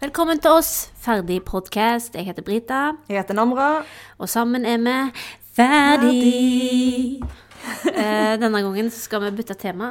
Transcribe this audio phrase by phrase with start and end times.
[0.00, 2.14] Velkommen til oss, Ferdig podkast.
[2.16, 3.82] Jeg heter Brita, Jeg heter Namra.
[4.18, 4.96] og sammen er vi
[5.56, 7.20] ferdig.
[7.84, 9.90] Eh, denne gangen skal vi bytte tema,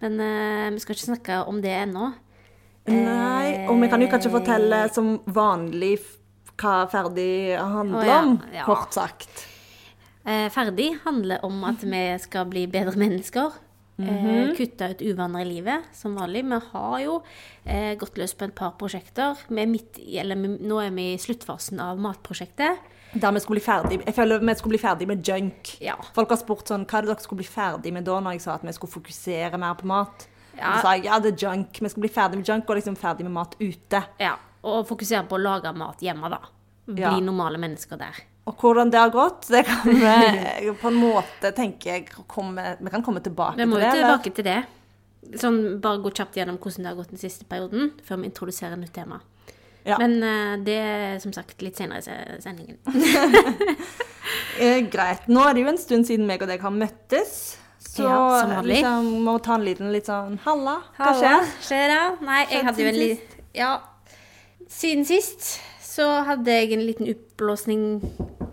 [0.00, 2.06] men eh, vi skal ikke snakke om det ennå.
[2.88, 5.98] Nei, og vi kan jo kanskje fortelle som vanlig
[6.56, 8.20] hva ferdig handler Å, ja.
[8.24, 9.44] om, kort sagt.
[10.24, 13.52] Eh, ferdig handler om at vi skal bli bedre mennesker.
[14.02, 16.44] Eh, kutta ut uvaner i livet, som vanlig.
[16.44, 17.22] Vi har jo
[17.64, 19.36] eh, gått løs på et par prosjekter.
[19.48, 22.78] Vi er midt eller nå er vi i sluttfasen av matprosjektet.
[23.12, 25.72] Der vi skulle bli ferdig, Jeg føler vi skulle bli ferdig med junk.
[25.82, 25.96] Ja.
[26.14, 28.42] Folk har spurt sånn, hva er det dere skulle bli ferdig med da, når jeg
[28.46, 30.28] sa at vi skulle fokusere mer på mat.
[30.56, 30.76] Ja.
[30.76, 31.80] Da sa jeg ja, det er junk.
[31.80, 34.04] Vi skal bli ferdig med junk og liksom ferdig med mat ute.
[34.20, 36.38] Ja, og fokusere på å lage mat hjemme, da.
[36.86, 37.18] Bli Ja.
[37.18, 38.14] normale mennesker der.
[38.48, 43.02] Og hvordan det har gått, det kan vi på en måte tenke komme, Vi kan
[43.04, 43.66] komme tilbake til det.
[43.66, 44.58] Vi må jo tilbake til det.
[45.38, 48.80] Sånn, bare gå kjapt gjennom hvordan det har gått den siste perioden, før vi introduserer
[48.80, 49.20] nytt tema.
[49.84, 49.96] Ja.
[50.00, 52.00] Men eh, det er som sagt litt senere
[52.36, 52.80] i sendingen.
[54.60, 55.24] Eh, greit.
[55.32, 57.30] Nå er det jo en stund siden meg og deg har møttes.
[57.80, 61.46] Så Ja, liksom, må ta en liten litt sånn Halla, hva skjer?
[61.64, 62.02] skjer det?
[62.28, 63.70] Nei, jeg hadde jo en liten Ja.
[64.70, 65.56] Siden sist
[65.90, 67.82] så hadde jeg en liten oppblåsning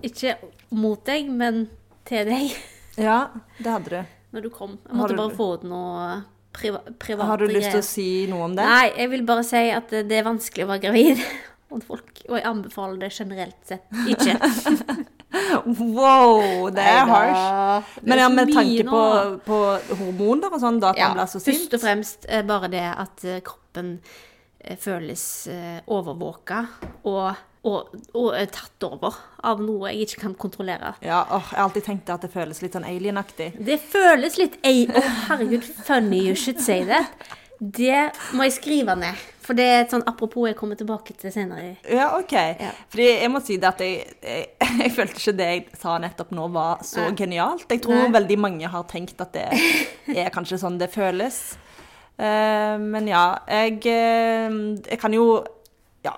[0.07, 0.35] Ikke
[0.73, 1.67] mot deg, men
[2.09, 2.55] til deg
[3.07, 3.27] Ja,
[3.61, 4.15] det hadde du.
[4.33, 4.77] når du kom.
[4.87, 6.07] Jeg måtte du- bare få ut noe
[6.57, 7.27] priva privat.
[7.29, 8.65] Har du lyst til å si noe om det?
[8.65, 11.21] Nei, jeg vil bare si at det er vanskelig å være gravid.
[11.75, 14.37] Og, folk, og jeg anbefaler det generelt sett ikke.
[15.67, 17.89] Wow, det er harsh.
[18.07, 19.01] Men ja, med tanke på,
[19.45, 19.57] på
[19.99, 22.85] hormoner og sånn, da at Ja, bli så sint først og fremst eh, bare det
[22.87, 23.97] at eh, kroppen
[24.75, 26.65] føles eh, overvåka
[27.07, 29.15] og, og, og er tatt over
[29.47, 30.93] av noe jeg ikke kan kontrollere.
[31.05, 33.53] Ja, åh, Jeg har alltid tenkt at det føles litt sånn alienaktig.
[33.63, 34.59] Det føles litt.
[34.59, 34.75] Å,
[35.29, 37.15] herregud, funny you should say that.
[37.59, 39.17] Det må jeg skrive ned.
[39.47, 41.77] For det er et sånn apropos jeg kommer tilbake til senere.
[41.87, 42.33] Ja, OK.
[42.35, 42.73] Ja.
[42.91, 44.49] Fordi jeg må si det at jeg, jeg,
[44.83, 47.13] jeg følte ikke det jeg sa nettopp nå var så Nei.
[47.23, 47.63] genialt.
[47.71, 48.11] Jeg tror Nei.
[48.19, 49.47] veldig mange har tenkt at det
[50.11, 51.39] er kanskje sånn det føles.
[52.17, 54.57] Eh, men ja, jeg, eh,
[54.89, 55.43] jeg kan jo
[56.05, 56.15] Ja.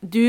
[0.00, 0.22] Du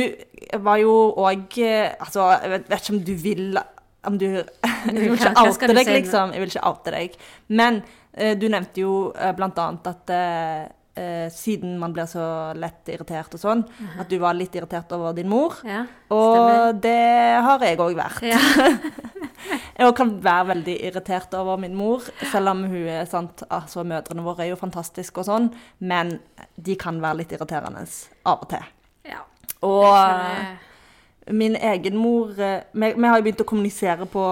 [0.58, 1.58] var jo òg
[2.00, 3.60] Altså, jeg vet, vet ikke om du vil
[4.08, 4.26] om du,
[4.88, 6.32] Jeg vil ikke oute deg, liksom.
[6.34, 7.16] Jeg vil ikke oute deg.
[7.50, 7.82] Men
[8.14, 10.62] eh, du nevnte jo eh, blant annet at eh,
[10.98, 13.66] eh, siden man blir så lett irritert og sånn,
[14.00, 15.60] at du var litt irritert over din mor.
[15.68, 16.96] Ja, Og det
[17.44, 18.24] har jeg òg vært.
[18.32, 18.40] Ja.
[19.78, 22.02] Jeg kan være veldig irritert over min mor,
[22.32, 26.16] selv om hun er sant, altså Mødrene våre er jo fantastiske og sånn, men
[26.58, 27.86] de kan være litt irriterende
[28.26, 28.66] av og til.
[29.06, 29.22] ja.
[29.66, 34.24] Og min egen mor eh, Vi, vi har jo begynt å kommunisere på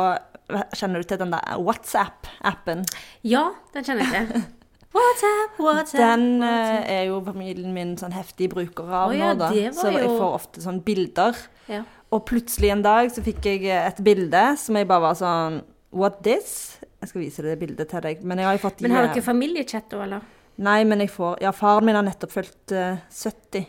[0.78, 2.84] Kjenner du til den der WhatsApp-appen?
[3.26, 4.44] Ja, den kjenner jeg til.
[4.96, 5.24] What's
[5.60, 6.00] WhatsApp.
[6.00, 9.50] Den what's eh, er jo familien min sånn heftig bruker av oh, ja, nå, da.
[9.76, 11.36] Så jeg jo- får ofte sånn bilder.
[11.68, 11.84] Ja.
[12.16, 15.62] Og plutselig en dag så fikk jeg et bilde som jeg bare var sånn
[15.96, 16.78] What this?
[17.00, 18.24] Jeg skal vise det bildet til deg.
[18.24, 20.26] Men jeg har fått Men har dere familiechat da, eller?
[20.58, 23.68] Nei, men jeg får Ja, faren min har nettopp fylt uh, 70.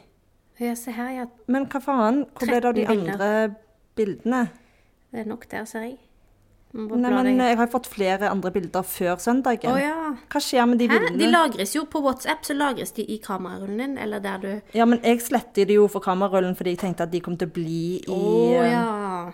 [0.62, 1.26] Ja, se her, ja.
[1.52, 2.22] Men hva faen?
[2.34, 3.12] Hvor ble det av de 13 bilder.
[3.12, 3.56] andre
[3.98, 4.42] bildene?
[5.12, 5.98] Det er nok der, ser jeg.
[6.76, 9.72] Nei, men eh, jeg har fått flere andre bilder før søndagen.
[9.72, 10.12] Å ja.
[10.32, 10.98] Hva skjer med de Hæ?
[10.98, 11.18] bildene?
[11.22, 14.84] De lagres jo på WhatsApp, så lagres de i kamerarullen din, eller der du Ja,
[14.84, 17.54] men jeg sletter de jo for kamerarullen fordi jeg tenkte at de kom til å
[17.56, 18.84] bli i Å oh, ja.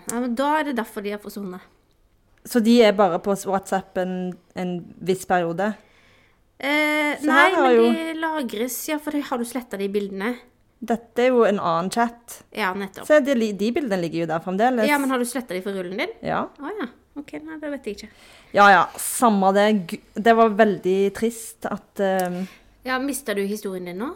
[0.07, 0.19] ja.
[0.19, 1.61] Men da er det derfor de har forsvunnet.
[2.47, 4.15] Så de er bare på WhatsApp en,
[4.59, 5.73] en viss periode?
[6.63, 10.33] Eh, nei, men jo- de lagres, ja, for har du sletta de bildene?
[10.83, 12.41] Dette er jo en annen chat.
[12.51, 13.07] Ja, nettopp.
[13.07, 14.87] Se, de, de bildene ligger jo der fremdeles.
[14.89, 16.11] Ja, men har du sletta de fra rullen din?
[16.23, 16.43] ja.
[16.59, 16.89] Å ja.
[17.19, 18.07] Ok, nei, det vet jeg ikke.
[18.57, 19.65] ja ja, samme det.
[20.13, 22.39] Det var veldig trist at eh,
[22.83, 24.07] Ja, Mista du historien din nå?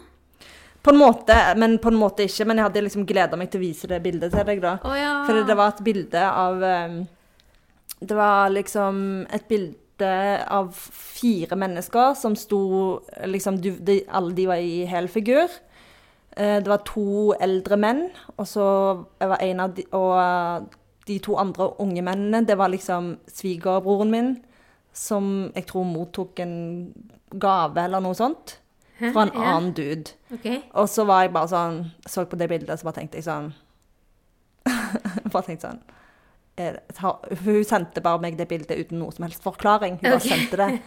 [0.81, 2.45] På en måte, men på en måte ikke.
[2.47, 4.77] Men jeg hadde liksom gleda meg til å vise det bildet til deg, da.
[4.87, 5.13] Oh, ja.
[5.27, 6.97] For det var et bilde av um,
[7.99, 8.99] Det var liksom
[9.35, 10.11] et bilde
[10.53, 12.61] av fire mennesker som sto
[13.25, 15.49] liksom du, de, Alle de var i hel figur.
[16.37, 18.03] Eh, Det var to eldre menn,
[18.37, 18.67] og så
[19.19, 20.69] var en av de Og
[21.07, 24.31] de to andre unge mennene, det var liksom svigerbroren min,
[24.93, 26.55] som jeg tror mottok en
[27.39, 28.57] gave eller noe sånt.
[28.99, 29.43] Fra en Ja.
[29.53, 30.11] annen dude.
[30.33, 30.61] Okay.
[30.73, 33.53] Og så var jeg bare sånn Så på det bildet, så bare tenkte jeg sånn
[35.31, 35.83] Bare tenkte sånn
[37.45, 39.99] Hun sendte bare meg det bildet uten noe som helst forklaring.
[40.01, 40.27] Hun bare Ok.
[40.31, 40.81] sendte det.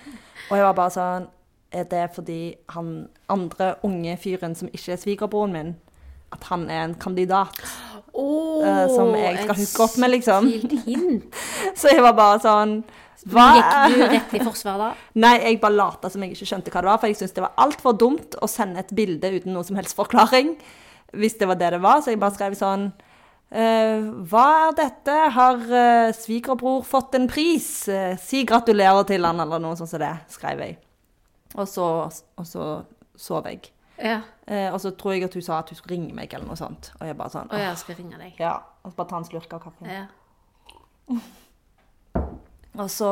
[0.50, 1.28] Og jeg var bare sånn
[1.72, 5.76] Er det fordi han andre unge fyren som ikke er svigerbroren min,
[6.34, 7.60] at han er en kandidat?
[8.12, 10.48] Oh, uh, som jeg skal hooke opp med, liksom.
[11.78, 12.72] Så jeg var bare sånn
[13.30, 14.88] Hva Gikk du rett i forsvar da?
[15.24, 17.44] Nei, jeg bare lata som jeg ikke skjønte hva det var, for jeg syntes det
[17.44, 20.56] var altfor dumt å sende et bilde uten noe som helst forklaring.
[21.12, 22.02] hvis det var det det var.
[22.02, 22.90] Så jeg bare skrev sånn
[23.50, 25.14] Uh, Hva er dette?
[25.34, 27.66] Har uh, svigerbror fått en pris?
[27.90, 30.76] Uh, si gratulerer til han, eller noe sånt som det, skrev jeg.
[31.58, 31.86] Og så,
[32.38, 32.66] og så
[33.18, 33.72] sov jeg.
[34.02, 34.20] Ja.
[34.46, 36.56] Eh, og så tror jeg at hun sa at hun skulle ringe meg, eller noe
[36.58, 36.92] sånt.
[37.00, 38.32] Og jeg bare sånn Å, jeg skal ringe deg.
[38.40, 38.54] Ja.
[38.84, 39.90] Og så bare ta en slurk av kaffen.
[39.90, 40.06] Ja.
[42.80, 43.08] Og så,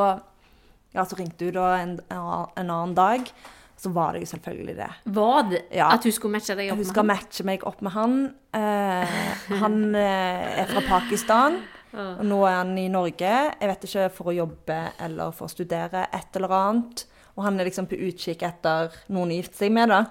[0.94, 3.30] ja, så ringte hun da en, en annen dag.
[3.78, 4.88] Så var det jo selvfølgelig det.
[5.14, 5.88] Var det Ja.
[5.94, 7.10] at hun skulle matche deg opp Hun med skal han?
[7.12, 8.14] matche meg opp med han.
[8.58, 9.18] Eh,
[9.60, 11.60] han eh, er fra Pakistan.
[11.94, 13.30] Og nå er han i Norge.
[13.60, 16.06] Jeg vet ikke for å jobbe eller for å studere.
[16.14, 17.04] Et eller annet.
[17.36, 20.02] Og han er liksom på utkikk etter noen å gifte seg med, da.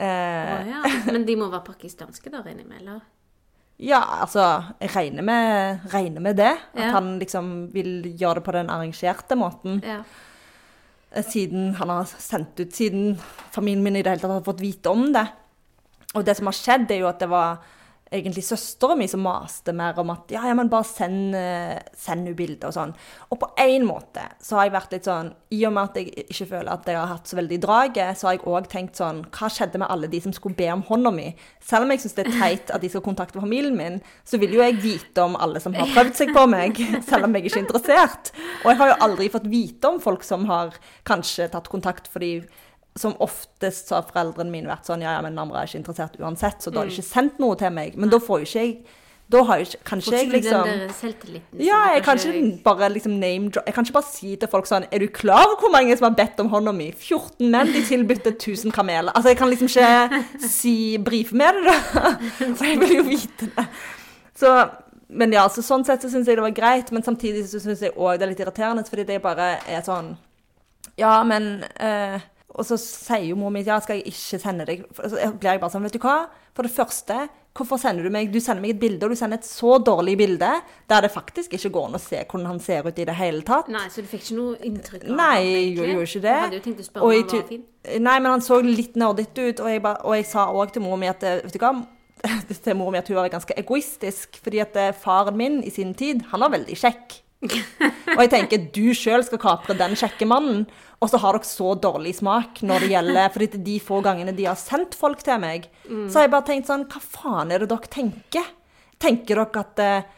[0.00, 0.80] Eh, ja.
[1.12, 2.80] Men de må være pakistanske da, regner jeg med?
[2.80, 3.00] eller?
[3.80, 4.42] ja, altså
[4.80, 6.50] Jeg regner med, regner med det.
[6.74, 6.90] At Ja.
[6.96, 9.82] han liksom vil gjøre det på den arrangerte måten.
[9.84, 10.02] Ja.
[11.12, 13.14] Eh, Siden han har sendt ut Siden
[13.50, 15.26] familien min i det hele tatt har fått vite om det.
[16.14, 17.58] Og det som har skjedd, er jo at det var
[18.10, 22.24] egentlig søstera mi som maste mer om at ja, ja, men bare send, eh, send
[22.24, 22.94] henne bilder og sånn.
[23.30, 26.24] Og på én måte så har jeg vært litt sånn I og med at jeg
[26.26, 29.22] ikke føler at jeg har hatt så veldig draget, så har jeg òg tenkt sånn
[29.30, 31.28] Hva skjedde med alle de som skulle be om hånda mi?
[31.62, 34.56] Selv om jeg syns det er teit at de skal kontakte familien min, så vil
[34.58, 37.60] jo jeg vite om alle som har prøvd seg på meg, selv om jeg ikke
[37.60, 38.32] er interessert.
[38.64, 40.74] Og jeg har jo aldri fått vite om folk som har
[41.06, 42.40] kanskje tatt kontakt fordi
[43.00, 46.18] som oftest så har foreldrene mine vært sånn Ja, ja, men Namra er ikke interessert
[46.20, 47.96] uansett, så da har de ikke sendt noe til meg.
[48.00, 48.74] Men da får jo ikke jeg
[49.30, 50.70] Da har jeg ikke Kanskje jeg liksom
[51.62, 54.88] ja, jeg kan ikke bare liksom name Jeg kan ikke bare si til folk sånn
[54.90, 56.88] Er du klar over hvor mange som har bedt om hånda mi?
[56.92, 59.12] 14 menn, de tilbudte 1000 kameler.
[59.14, 60.22] Altså, jeg kan liksom ikke
[60.60, 62.14] si brife med det, da.
[62.58, 63.66] For jeg vil jo vite det.
[64.40, 64.54] Så
[65.08, 67.80] Men ja, så sånn sett så syns jeg det var greit, men samtidig så syns
[67.82, 70.12] jeg òg det er litt irriterende, fordi det bare er sånn
[71.00, 72.20] Ja, men eh,
[72.58, 75.60] Og så sier jo mor mi ja, skal jeg ikke sende deg Så blir jeg
[75.62, 76.16] bare sånn, vet du hva?
[76.56, 77.18] For det første,
[77.56, 80.16] hvorfor sender du meg Du sender meg et bilde, og du sender et så dårlig
[80.18, 80.50] bilde
[80.90, 83.44] der det faktisk ikke går an å se hvordan han ser ut i det hele
[83.46, 83.70] tatt.
[83.70, 86.34] Nei, så du fikk ikke noe inntrykk av Nei, jeg gjorde jo ikke det.
[86.34, 87.64] Du hadde jo tenkt å spørre om han var fin.
[88.10, 90.84] Nei, men han så litt nerdete ut, og jeg, ba, og jeg sa òg til
[90.84, 91.72] mor mi at vet du hva,
[92.66, 95.94] til mor mi at hun var ganske egoistisk, fordi at eh, faren min i sin
[95.96, 97.20] tid, han var veldig kjekk.
[98.16, 100.66] og jeg tenker, du sjøl skal kapre den kjekke mannen,
[101.00, 104.44] og så har dere så dårlig smak når det gjelder fordi de få gangene de
[104.44, 107.70] har sendt folk til meg, så har jeg bare tenkt sånn Hva faen er det
[107.72, 108.50] dere tenker?
[109.00, 110.10] Tenker dere at eh,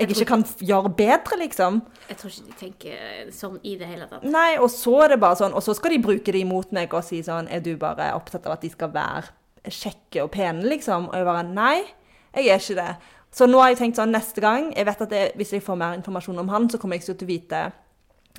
[0.00, 1.82] jeg ikke kan gjøre bedre, liksom?
[2.08, 4.24] Jeg tror ikke de tenker sånn i det hele tatt.
[4.24, 6.94] Nei, og så er det bare sånn, og så skal de bruke det imot meg
[6.96, 9.28] og si sånn Er du bare opptatt av at de skal være
[9.68, 11.10] kjekke og pene, liksom?
[11.10, 11.76] Og jeg bare Nei,
[12.32, 12.90] jeg er ikke det.
[13.30, 15.76] Så nå har jeg tenkt sånn neste gang jeg vet at jeg, Hvis jeg får
[15.78, 17.60] mer informasjon om han, så kommer jeg ikke til å vite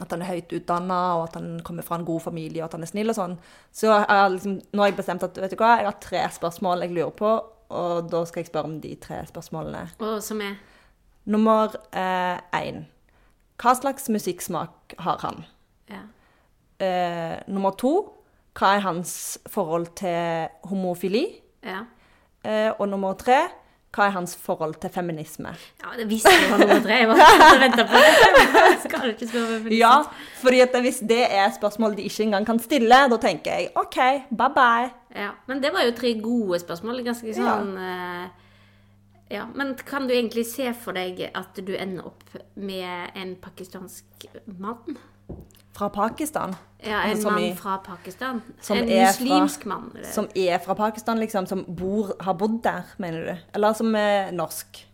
[0.02, 2.78] at han er høyt utdanna, og at han kommer fra en god familie, og at
[2.78, 3.34] han er snill og sånn.
[3.76, 3.92] Så
[4.32, 7.12] liksom, nå har jeg bestemt at vet du hva, jeg har tre spørsmål jeg lurer
[7.20, 7.32] på,
[7.76, 9.84] og da skal jeg spørre om de tre spørsmålene.
[10.00, 10.56] Og som er
[11.30, 12.86] Nummer én.
[13.62, 15.44] Hva slags musikksmak har han?
[15.92, 16.02] Ja.
[16.82, 17.92] Eh, nummer to,
[18.58, 21.28] hva er hans forhold til homofili?
[21.62, 21.84] Ja.
[22.42, 23.44] Eh, og nummer tre,
[23.92, 25.52] hva er hans forhold til feminisme?
[25.84, 27.00] ja, det visste jeg var nummer tre.
[27.02, 28.12] Jeg var venta på det.
[28.86, 29.80] Skal du ikke spørre feminisme.
[29.80, 29.96] Ja,
[30.42, 33.98] fordi hvis det er spørsmål de ikke engang kan stille, da tenker jeg OK,
[34.32, 34.92] bye bye.
[35.16, 37.04] Ja, men det var jo tre gode spørsmål.
[37.04, 38.30] Ganske sånn ja.
[39.32, 44.26] Ja, Men kan du egentlig se for deg at du ender opp med en pakistansk
[44.60, 44.98] mann?
[45.74, 46.56] Fra Pakistan.
[46.84, 48.42] Ja, en Altså, mann i- fra Pakistan?
[48.62, 49.92] som en er fra- muslimsk mann?
[49.96, 50.08] Eller?
[50.12, 51.46] Som er fra Pakistan, liksom.
[51.48, 53.38] Som bor, har bodd der, mener du?
[53.54, 54.86] Eller som er norsk?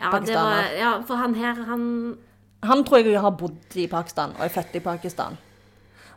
[0.00, 2.16] ja, det var, ja, for han her, han
[2.62, 5.38] Han tror jeg har bodd i Pakistan, og er født i Pakistan.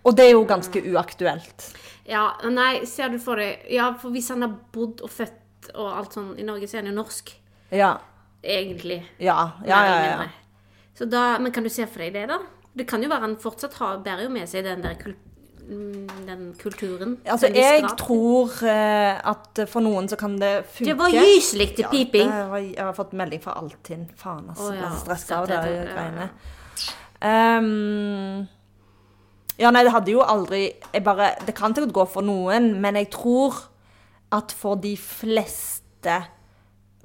[0.04, 1.74] Og det er jo ganske uaktuelt.
[2.06, 5.98] Ja, nei, ser du for deg Ja, for hvis han har bodd og født og
[5.98, 7.32] alt sånn i Norge, så er han jo norsk.
[7.72, 7.94] Ja.
[8.44, 9.06] Egentlig.
[9.20, 9.96] Ja, ja, ja.
[10.04, 10.22] ja.
[10.22, 10.28] ja.
[10.96, 12.38] Så da, men kan du se for deg det, da?
[12.78, 15.14] Det kan jo være han fortsatt har, bærer jo med seg den der kul,
[15.68, 17.18] mm, den kulturen.
[17.26, 20.90] Altså, den jeg tror uh, at for noen så kan det funke.
[20.90, 22.30] Det var gyselig til piping.
[22.34, 24.08] Ja, var, jeg har fått melding fra Altinn.
[24.18, 24.72] Faen, altså.
[24.72, 24.90] Oh, ja.
[25.04, 26.30] Stressa av de det- ja, greiene.
[27.24, 28.48] Ehm,
[29.60, 32.96] ja, nei, det hadde jo aldri jeg bare, Det kan sikkert gå for noen, men
[33.00, 33.54] jeg tror
[34.34, 36.24] at for de fleste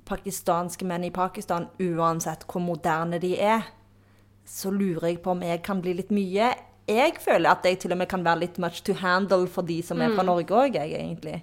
[0.09, 3.67] pakistanske menn i Pakistan, uansett hvor moderne de er,
[4.49, 6.55] så lurer jeg på om jeg kan bli litt mye.
[6.89, 9.83] Jeg føler at jeg til og med kan være litt much to handle for de
[9.85, 10.31] som er fra Mm.
[10.31, 11.43] Norge òg, jeg, egentlig.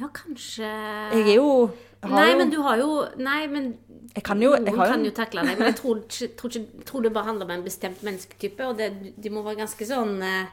[0.00, 0.64] Ja, kanskje
[1.12, 1.70] Jeg er jo
[2.06, 3.78] Nei, jo- men du har jo Nei, men
[4.14, 5.58] Jeg kan jo, jeg noen kan jo takle deg.
[5.58, 8.90] Men jeg tror, tror, ikke, tror det bare handler om en bestemt mennesketype, og det,
[9.20, 10.46] de må være ganske sånn eh,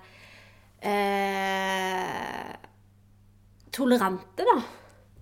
[1.24, 2.56] eh,
[3.72, 4.58] Tolerante, da.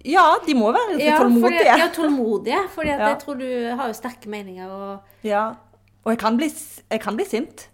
[0.03, 2.61] Ja, de må være litt Ja, fordi, ja, tålmodige.
[2.73, 2.97] For Ja.
[3.11, 3.45] jeg tror du
[3.77, 5.53] har jo sterke meninger, og Ja.
[6.03, 6.47] Og jeg kan bli,
[6.91, 7.67] jeg kan bli sint.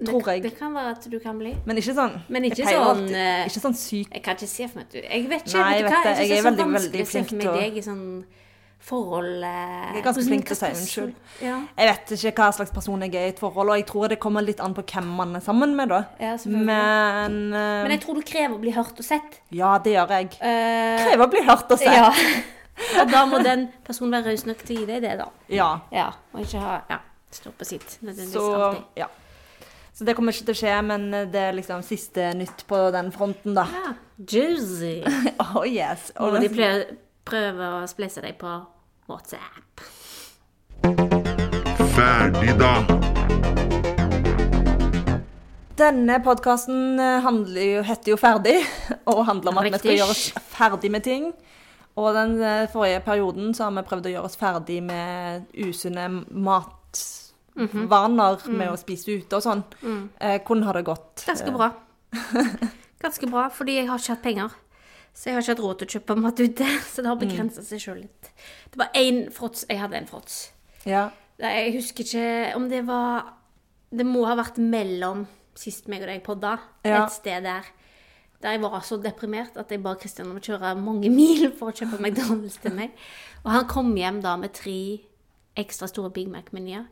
[0.00, 0.42] det, Tror jeg.
[0.42, 1.54] det kan være at du kan bli.
[1.64, 4.66] Men ikke sånn Men ikke sånn, alltid- eh, Ikke sånn syk Jeg kan ikke se
[4.68, 5.60] for meg at du Jeg vet ikke.
[5.62, 6.02] Nei, vet du hva?
[6.04, 8.24] Jeg, Jeg er veldig, veldig å flink til å- deg i sånn
[8.86, 11.14] forhold eh, Jeg er ganske flink til å si unnskyld.
[11.42, 14.08] Ja, Jeg vet ikke hva slags person jeg er i et forhold, og jeg tror
[14.08, 16.02] det kommer litt an på hvem man er sammen med, da.
[16.20, 16.36] ja.
[16.44, 19.40] Men, uh, Men jeg tror du krever å bli hørt og sett.
[19.50, 20.28] Ja, det gjør jeg.
[20.42, 21.88] Uh, Krever å bli hørt og sett.
[21.94, 22.12] ja.
[23.00, 25.30] Og da må den personen være raus nok til å gi deg det, da.
[25.48, 25.80] Ja.
[25.90, 26.98] Ja, Og ikke ha ja,
[27.36, 28.82] stå på sitt nødvendigvis Så, alltid.
[29.02, 29.08] ja.
[29.96, 33.08] Så det kommer ikke til å skje, men det er liksom siste nytt på den
[33.14, 33.64] fronten, da.
[33.72, 33.94] Ja.
[34.20, 34.98] Juicy.
[35.56, 36.10] Oh yes.
[36.20, 36.90] Og må de prøver,
[37.24, 38.50] prøver å spleise deg på
[39.08, 39.84] WhatsApp.
[41.96, 42.74] Ferdig, da.
[45.76, 47.00] Denne podkasten
[47.88, 48.58] heter jo Ferdig,
[49.12, 50.24] og handler om at vi skal gjøre oss
[50.56, 51.30] ferdig med ting.
[51.96, 56.08] Og den eh, forrige perioden så har vi prøvd å gjøre oss ferdig med usunne
[57.56, 59.64] matvaner med å spise ute og sånn.
[60.20, 61.24] Eh, hvordan har det gått?
[61.26, 61.72] Ganske bra.
[63.04, 64.56] Ganske bra, fordi jeg har ikke hatt penger.
[65.16, 66.66] Så jeg har ikke hatt råd til å kjøpe mat ute.
[66.92, 68.30] Så det har begrensa seg sjøl litt.
[68.72, 69.64] Det var én fråts.
[69.70, 70.42] Jeg hadde en fråts.
[70.84, 71.08] Ja.
[71.40, 73.34] Jeg husker ikke om det var
[73.92, 76.56] Det må ha vært mellom sist meg og deg podda.
[76.84, 77.04] Ja.
[77.04, 77.68] Et sted der.
[78.42, 81.72] Der jeg var så deprimert at jeg ba Kristian om å kjøre mange mil for
[81.72, 82.92] å kjøpe McDonald's til meg.
[83.44, 84.78] Og han kom hjem da med tre
[85.56, 86.84] ekstra store Big Mac-menyer.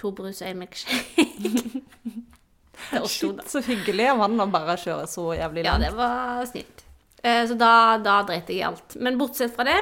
[0.00, 1.26] To brus og en milkshake.
[3.06, 5.84] Shit, så hyggelig av han å bare kjøre så jævlig langt.
[5.84, 6.84] Ja, det var snilt.
[7.22, 8.96] Eh, Så da, da dreit jeg i alt.
[8.98, 9.78] Men bortsett fra det,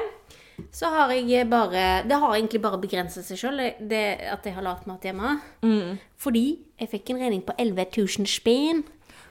[0.75, 4.65] så har jeg bare Det har egentlig bare begrenset seg sjøl, det at jeg har
[4.65, 5.37] lagd mat hjemme.
[5.63, 5.97] Mm.
[6.19, 6.45] Fordi
[6.79, 8.83] jeg fikk en regning på 11 000 spenn.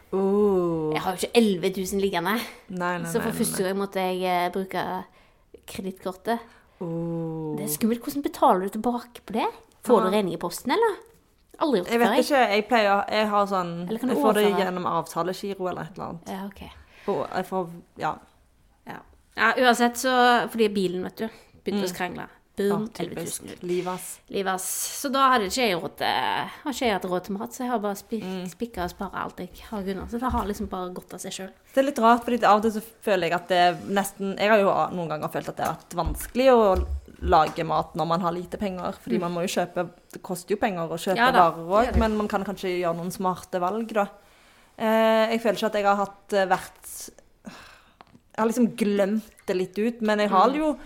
[0.08, 0.88] Oh.
[0.94, 2.38] Jeg har jo ikke 11 000 liggende.
[2.72, 4.84] Nei, nei, Så for nei, første gang måtte jeg eh, bruke
[5.68, 6.40] kredittkortet.
[6.80, 7.56] Oh.
[7.58, 8.02] Det er skummelt.
[8.04, 9.46] Hvordan betaler du tilbake på det?
[9.86, 10.98] Får du regning i posten, eller?
[11.58, 12.24] Aldri gjort det vet før, jeg.
[12.24, 12.40] ikke.
[12.54, 15.96] Jeg pleier Jeg har sånn Eller kan du Jeg får det gjennom avtalegiro eller et
[15.96, 16.30] eller annet.
[16.30, 16.60] Ja, ok.
[17.08, 18.12] Jeg får Ja.
[18.86, 18.98] Ja.
[19.36, 20.12] ja, uansett så
[20.52, 21.28] Fordi bilen, vet du,
[21.64, 22.28] begynte å skrangle.
[22.58, 23.42] Boom, ja 11 typisk.
[23.42, 23.62] 000 ut.
[23.62, 24.08] Livet, ass.
[24.28, 24.68] livet, ass.
[25.02, 26.06] Så da hadde ikke jeg råd til
[26.64, 28.46] Har ikke jeg hatt råd til mat, så jeg har bare spik Mm.
[28.50, 30.10] spikka og spara alt jeg har kunnet.
[30.10, 31.50] Så det har liksom bare gått av seg sjøl.
[31.74, 34.48] Det er litt rart, fordi av og til så føler jeg at det nesten Jeg
[34.50, 36.86] har jo noen ganger følt at det har vært vanskelig å
[37.22, 38.92] lage mat når man har lite penger.
[39.02, 41.24] Fordi man må jo kjøpe Det koster jo penger å kjøpe Mm.
[41.24, 44.06] Ja varer òg, men man kan kanskje gjøre noen smarte valg, da.
[44.78, 47.10] Eh, jeg føler ikke at jeg har hatt eh, vært
[47.44, 50.36] Jeg har liksom glemt det litt ut, men jeg Mm.
[50.36, 50.78] har jo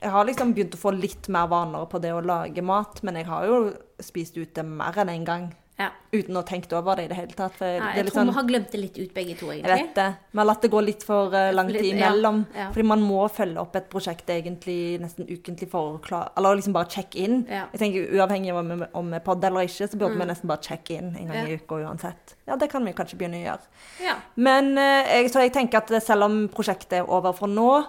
[0.00, 3.14] jeg har liksom begynt å få litt mer vaner på det å lage mat, men
[3.16, 3.62] jeg har jo
[4.00, 5.48] spist ute mer enn én en gang.
[5.78, 5.92] Ja.
[6.10, 7.60] Uten å ha tenkt over det i det hele tatt.
[7.62, 9.84] Er jeg tror sånn- vi har glemt det litt ut, begge to, jeg egentlig.
[9.86, 10.06] vet det.
[10.32, 12.40] Vi har latt det gå litt for uh, lang tid ja, imellom.
[12.52, 12.66] ja.
[12.74, 16.72] Fordi man må følge opp et prosjekt egentlig nesten ukentlig for å klare Eller liksom
[16.74, 17.46] bare check in.
[17.46, 17.66] Ja.
[17.66, 17.70] Mm.
[17.76, 20.48] Jeg tenker Uavhengig av om vi- podder er podd eller ikke, så burde vi nesten
[20.48, 21.44] bare check in en gang Ja.
[21.46, 22.34] i uka uansett.
[22.48, 23.66] Ja, det kan vi kanskje begynne å gjøre.
[24.02, 24.14] Ja.
[24.34, 27.86] Men uh, jeg, så jeg tenker at selv om prosjektet er over for nå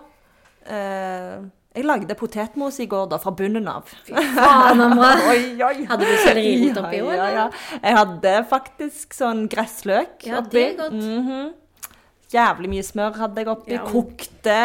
[0.68, 1.40] eh,
[1.78, 3.86] Jeg lagde potetmos i går, da, fra bunnen av.
[4.08, 5.12] Fy Faen, Amra.
[5.92, 7.36] Hadde du sellerirot oppi òg, ja, eller?
[7.38, 7.78] ja.
[7.84, 10.56] Jeg hadde faktisk sånn gressløk Ja, oppi.
[10.58, 10.98] det er godt.
[10.98, 11.52] Mhm.
[12.30, 13.72] Jævlig mye smør hadde jeg oppi.
[13.74, 13.86] Ja.
[13.90, 14.58] Kokte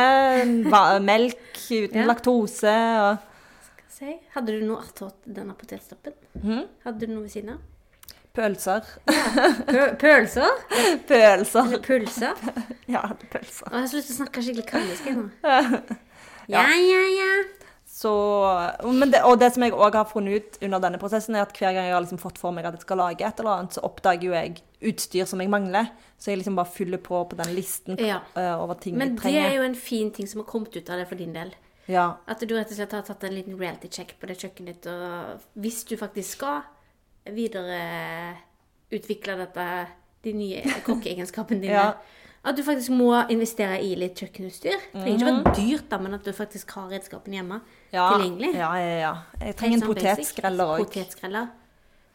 [1.04, 2.08] melk uten Ja.
[2.10, 2.74] laktose.
[3.04, 3.30] Og,
[3.94, 6.16] Si, Hadde du noe attåt denne potetstoppen?
[6.42, 6.64] Mm?
[6.84, 7.60] Hadde du noe ved siden av?
[8.34, 8.82] pølser.
[9.06, 9.84] Ja.
[10.00, 10.50] pølser?
[11.06, 11.68] Pølser.
[11.68, 12.40] Eller pølser?
[12.90, 13.68] Ja, pølser.
[13.68, 15.28] Og Jeg har så lyst til å snakke skikkelig kaldisk jeg nå.
[16.48, 17.32] Ja, ja, ja.
[17.94, 18.10] Så,
[18.90, 21.52] men det, og det som jeg òg har funnet ut under denne prosessen, er at
[21.54, 23.72] hver gang jeg har liksom fått for meg at jeg skal lage et eller annet,
[23.76, 24.56] så oppdager jo jeg
[24.90, 25.86] utstyr som jeg mangler.
[26.18, 28.18] Så jeg liksom bare fyller på på den listen Ja.
[28.36, 30.90] eh, over ting Men jeg det er jo en fin ting som har kommet ut
[30.90, 31.54] av det for din del.
[31.86, 32.14] Ja.
[32.26, 34.86] At du rett og slett har tatt en liten reality check på det kjøkkenet ditt,
[34.90, 36.60] og hvis du faktisk skal
[37.30, 39.86] videreutvikle dette,
[40.24, 41.92] de nye kokkeegenskapene dine, Ja.
[42.44, 44.78] At du faktisk må investere i litt kjøkkenutstyr.
[44.92, 47.60] Det trenger ikke være dyrt, da, men at du faktisk har redskapene hjemme
[47.94, 48.54] Ja, tilgjengelig.
[48.58, 49.12] Ja, ja, ja.
[49.40, 50.82] Jeg trenger en sånn potetskreller òg.
[50.84, 51.52] Potetskreller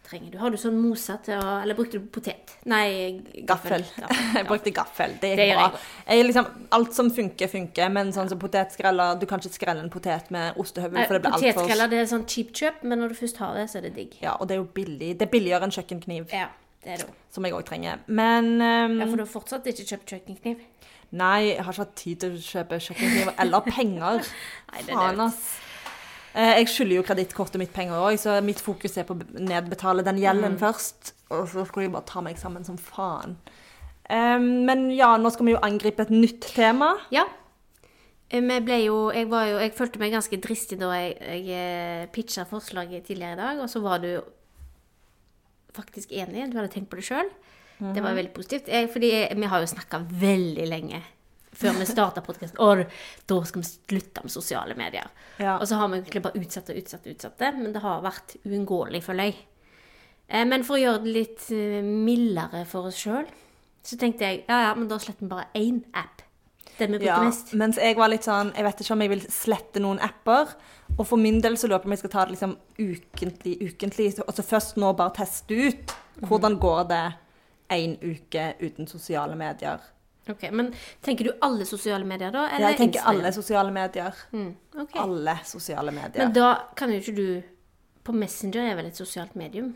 [0.10, 0.38] trenger du.
[0.42, 2.56] Har du sånn mose til å Eller brukte du potet?
[2.70, 3.84] Nei, Gaffel.
[3.86, 4.16] gaffel.
[4.40, 5.18] Jeg brukte gaffel.
[5.22, 5.68] Det gikk det bra.
[6.08, 6.26] jeg.
[6.30, 7.92] Liksom, alt som funker, funker.
[7.94, 11.36] Men sånn som potetskreller Du kan ikke skrelle en potet med ostehøvel, for det blir
[11.38, 13.90] altfor Potetskreller det er sånn cheap kjøp, men når du først har det, så er
[13.90, 14.18] det digg.
[14.24, 15.12] Ja, og det er jo billig.
[15.20, 16.48] Det er billigere enn kjøkkenkniv, Ja,
[16.84, 17.16] det er det òg.
[17.36, 18.00] som jeg òg trenger.
[18.08, 20.62] Men um, Ja, for du har fortsatt ikke kjøpt kjøkkenkniv?
[21.12, 24.22] Nei, jeg har ikke hatt tid til å kjøpe kjøkkenkniv eller penger.
[24.72, 25.48] Nei, det Faen, ass.
[26.38, 30.04] Eh, Jeg skylder jo kredittkortet mitt penger òg, så mitt fokus er på å nedbetale
[30.06, 30.60] den gjelden Mm.
[30.62, 31.14] først.
[31.34, 33.36] Og så skulle jeg bare ta meg sammen som faen.
[34.10, 36.96] Um, men ja, nå skal vi jo angripe et nytt tema.
[37.14, 37.26] Ja.
[38.32, 42.10] Eh, Vi ble jo, jeg, var jo, jeg følte meg ganske dristig da jeg, jeg
[42.14, 44.12] pitcha forslaget tidligere i dag, og så var du
[45.74, 46.50] faktisk enig.
[46.52, 47.30] Du hadde tenkt på det sjøl.
[47.80, 48.04] Det Mhm.
[48.04, 48.68] var veldig positivt.
[48.68, 51.02] Jeg, fordi vi har jo snakka veldig lenge
[51.56, 52.86] før vi starta podkasten.
[53.28, 55.08] Da skal vi slutte med sosiale medier.
[55.40, 55.58] Ja.
[55.58, 58.02] Og så har vi egentlig bare utsatt og utsatt og utsatt det, men det har
[58.02, 59.36] vært uunngåelig, føler jeg.
[60.30, 63.26] Eh, Men for å gjøre det litt eh, mildere for oss sjøl,
[63.84, 66.22] så tenkte jeg ja, ja, men da sletter vi bare én app.
[66.78, 67.54] Den vi bruker Ja, mest.
[67.54, 70.54] mens jeg var litt sånn Jeg vet ikke om jeg vil slette noen apper.
[71.00, 73.54] Og for min del så lurer jeg på om jeg skal ta det liksom ukentlig,
[73.70, 74.10] ukentlig.
[74.26, 75.94] Og så først nå bare teste ut.
[76.28, 77.04] Hvordan går det
[77.72, 79.80] én uke uten sosiale medier?
[80.30, 82.50] Ok, Men tenker du alle sosiale medier, da?
[82.54, 83.20] Eller Jeg tenker Instagram?
[83.20, 84.16] alle sosiale medier.
[84.32, 85.02] Mm, okay.
[85.02, 86.26] Alle sosiale medier.
[86.26, 87.42] Men da kan jo ikke du
[88.04, 89.76] På Messenger er vel et sosialt medium?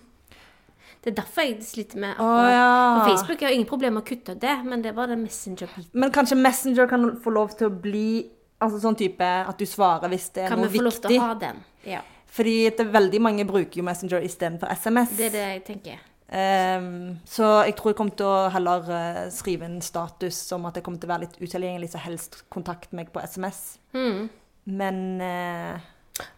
[1.03, 2.46] Det er derfor jeg sliter med akkurat.
[2.46, 3.00] Oh, ja.
[3.00, 5.92] På Facebook har ingen problemer med å kutte det, men det bare den Messenger-biten.
[5.94, 8.30] Men kanskje Messenger kan få lov til å bli
[8.63, 11.20] altså sånn type at du svarer hvis det er Kan noe vi få lov til
[11.20, 11.62] å ha den?
[11.88, 12.01] Ja.
[12.34, 15.13] Fordi det er veldig mange bruker jo Messenger istedenfor SMS.
[15.20, 16.01] Det er det jeg tenker.
[16.34, 20.79] Um, så jeg tror jeg kommer til å heller uh, skrive en status som at
[20.79, 23.60] jeg kommer til å være litt utilgjengelig, så helst kontakt meg på SMS.
[23.93, 24.32] Mm.
[24.79, 25.77] Men uh,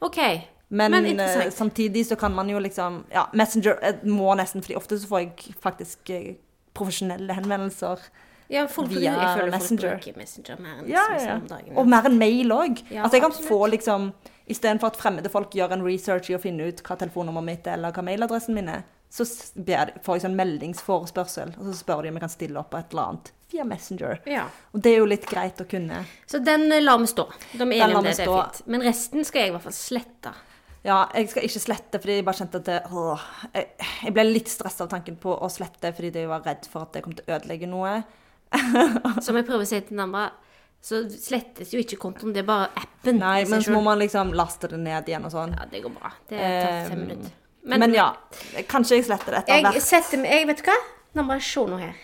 [0.04, 0.20] OK.
[0.68, 1.56] men, Men interessant.
[1.56, 5.56] samtidig så kan man jo liksom Ja, Messenger må nesten, fordi ofte så får jeg
[5.64, 6.12] faktisk
[6.76, 8.04] profesjonelle henvendelser.
[8.52, 9.98] Ja, folk, Via jeg føler Messenger.
[9.98, 11.76] folk Messenger mer enn Ja, ja, ja.
[11.76, 12.82] Og mer enn mail òg.
[12.92, 13.50] Ja, altså jeg kan absolutt.
[13.50, 14.10] få liksom
[14.46, 17.80] Istedenfor at fremmede folk gjør en research i å finne ut hva telefonnummeret mitt er,
[17.80, 22.20] eller hva mailadressen min er, så får jeg sånn meldingsforespørsel, og så spør de om
[22.20, 24.20] jeg kan stille opp på et eller annet via Messenger.
[24.30, 24.44] Ja.
[24.74, 26.04] Og det er jo litt greit å kunne.
[26.30, 27.26] Så den eh, lar vi stå.
[27.54, 28.16] De er enige om det.
[28.20, 28.62] Det er fint.
[28.76, 30.34] Men resten skal jeg i hvert fall slette.
[30.86, 33.24] Ja, jeg skal ikke slette, fordi jeg bare kjente at det, åh,
[33.56, 33.72] jeg,
[34.04, 36.94] jeg ble litt stressa av tanken på å slette, fordi jeg var redd for at
[36.94, 37.96] det kom til å ødelegge noe.
[39.26, 40.28] Som jeg prøver å si til Namba,
[40.86, 43.18] så slettes jo ikke kontoen, det er bare appen.
[43.22, 45.56] Nei, men så må man liksom laste det ned igjen og sånn.
[45.58, 46.12] Ja, det går bra.
[46.30, 47.32] Det tar fem Eh, minutter.
[47.66, 48.12] Men, ja,
[48.70, 49.82] kanskje jeg sletter det etter Jeg hvert.
[49.82, 50.76] setter meg Jeg vet du hva?
[51.18, 51.96] Nambra, se nå her.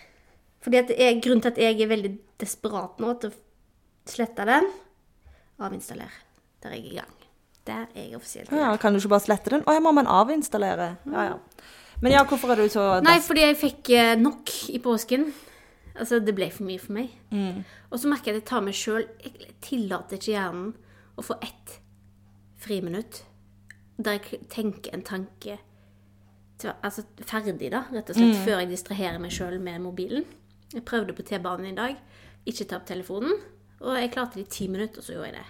[0.65, 2.11] Fordi at er grunnen til at jeg er veldig
[2.41, 4.65] desperat nå til å slette den.
[5.61, 6.09] Avinstaller.
[6.63, 7.13] Der er jeg i gang.
[7.69, 8.63] Der er jeg offisielt i gang.
[8.63, 9.63] Ja, kan du ikke bare slette den?
[9.69, 10.95] Å, ja, må man avinstallere.
[11.13, 11.37] Ja, ja.
[12.01, 15.27] Men ja, hvorfor er du så Nei, fordi jeg fikk eh, nok i påsken.
[16.01, 17.11] Altså, det ble for mye for meg.
[17.31, 17.59] Mm.
[17.91, 20.71] Og så merker jeg at jeg tar meg sjøl Jeg tillater ikke hjernen
[21.21, 21.75] å få ett
[22.61, 23.21] friminutt
[24.01, 25.59] der jeg tenker en tanke
[26.57, 28.31] til, Altså ferdig, da, rett og Mm.
[28.33, 30.25] slett, før jeg distraherer meg sjøl med mobilen.
[30.73, 31.95] Jeg prøvde på T-banen i dag.
[32.45, 33.33] Ikke ta opp telefonen.
[33.81, 35.45] Og jeg klarte det i ti minutter, og så gjorde jeg det.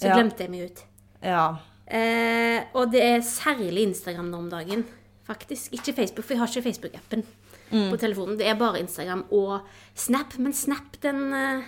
[0.00, 0.14] Så Ja.
[0.16, 0.84] glemte jeg meg ut.
[1.22, 1.58] Ja.
[1.86, 4.84] Eh, og det er særlig Instagram nå om dagen,
[5.26, 5.72] faktisk.
[5.72, 7.24] Ikke Facebook, for jeg har ikke Facebook-appen
[7.70, 7.90] Mm.
[7.90, 8.38] på telefonen.
[8.38, 9.60] Det er bare Instagram og
[9.94, 10.36] Snap.
[10.38, 11.64] Men Snap, den uh,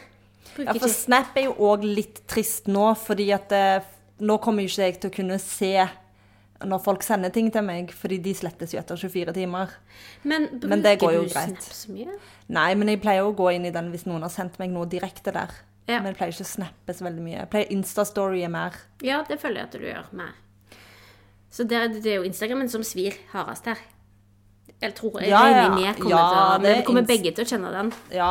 [0.54, 3.86] bruker ja, for Snap er jo òg litt trist nå, fordi at uh,
[4.22, 5.72] nå kommer jo ikke jeg til å kunne se
[6.64, 9.72] når folk sender ting til meg, fordi de slettes jo etter 24 timer.
[10.24, 11.58] Men bruker Men det går jo du greit.
[11.60, 12.16] Snap så mye?
[12.56, 14.88] Nei, men jeg pleier å gå inn i den hvis noen har sendt meg noe
[14.88, 15.52] direkte der.
[15.86, 16.00] Ja.
[16.00, 17.36] Men jeg pleier ikke å snappe så veldig mye.
[17.42, 18.78] Jeg pleier Instastory mer.
[19.04, 20.32] Ja, det føler jeg at du gjør mer.
[21.52, 23.84] Så det, det er jo Instagrammen som svir hardest her.
[24.82, 25.68] Jeg tror jeg Ja, regner ja.
[25.74, 27.92] med jeg kommer Ja, til Vi kommer begge til å kjenne den.
[28.12, 28.30] Ja.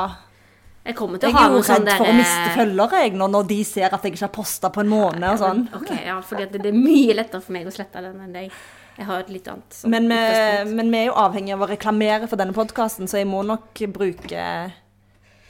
[0.86, 3.00] Jeg kommer til å Jeg ha er jo sånn redd der for å miste følgere
[3.02, 5.64] jeg, når, de ser at jeg ikke har posta på en måned og sånn.
[5.74, 8.52] Ok, ja, fordi det, det er mye lettere for meg å slette den enn deg.
[8.96, 11.68] Jeg har et litt annet sånn Men vi, men vi er jo avhengig av å
[11.68, 14.46] reklamere for denne podkasten, så jeg må nok bruke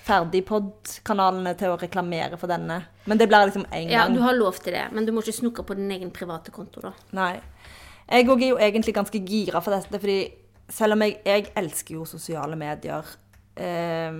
[0.05, 2.79] Ferdigpod-kanalene til å reklamere for denne.
[3.09, 4.15] Men det blir liksom én Ja, gang.
[4.15, 6.81] du har lov til det, men du må ikke snukke på din egen private konto,
[6.81, 6.91] da.
[7.11, 7.39] Nei.
[8.09, 10.31] Jeg òg er jo egentlig ganske gira for dette, fordi
[10.69, 13.05] selv om jeg, jeg elsker jo sosiale medier
[13.55, 14.11] eh,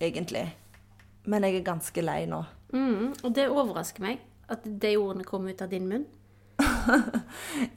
[0.00, 0.46] egentlig.
[1.26, 2.42] Men jeg er ganske lei nå.
[2.72, 4.18] Mm, og det overrasker meg
[4.50, 6.06] at de ordene kom ut av din munn.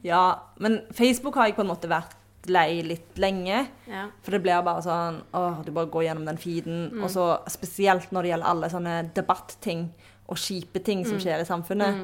[0.03, 2.15] Ja, men Facebook har jeg på en måte vært
[2.51, 3.63] lei litt lenge.
[3.89, 4.05] Ja.
[4.23, 6.79] For det blir bare sånn åh, du bare går gjennom den feeden.
[6.93, 7.03] Mm.
[7.03, 9.87] Og så spesielt når det gjelder alle sånne debatting
[10.29, 11.09] og kjipe ting Mm.
[11.09, 12.03] som skjer i samfunnet.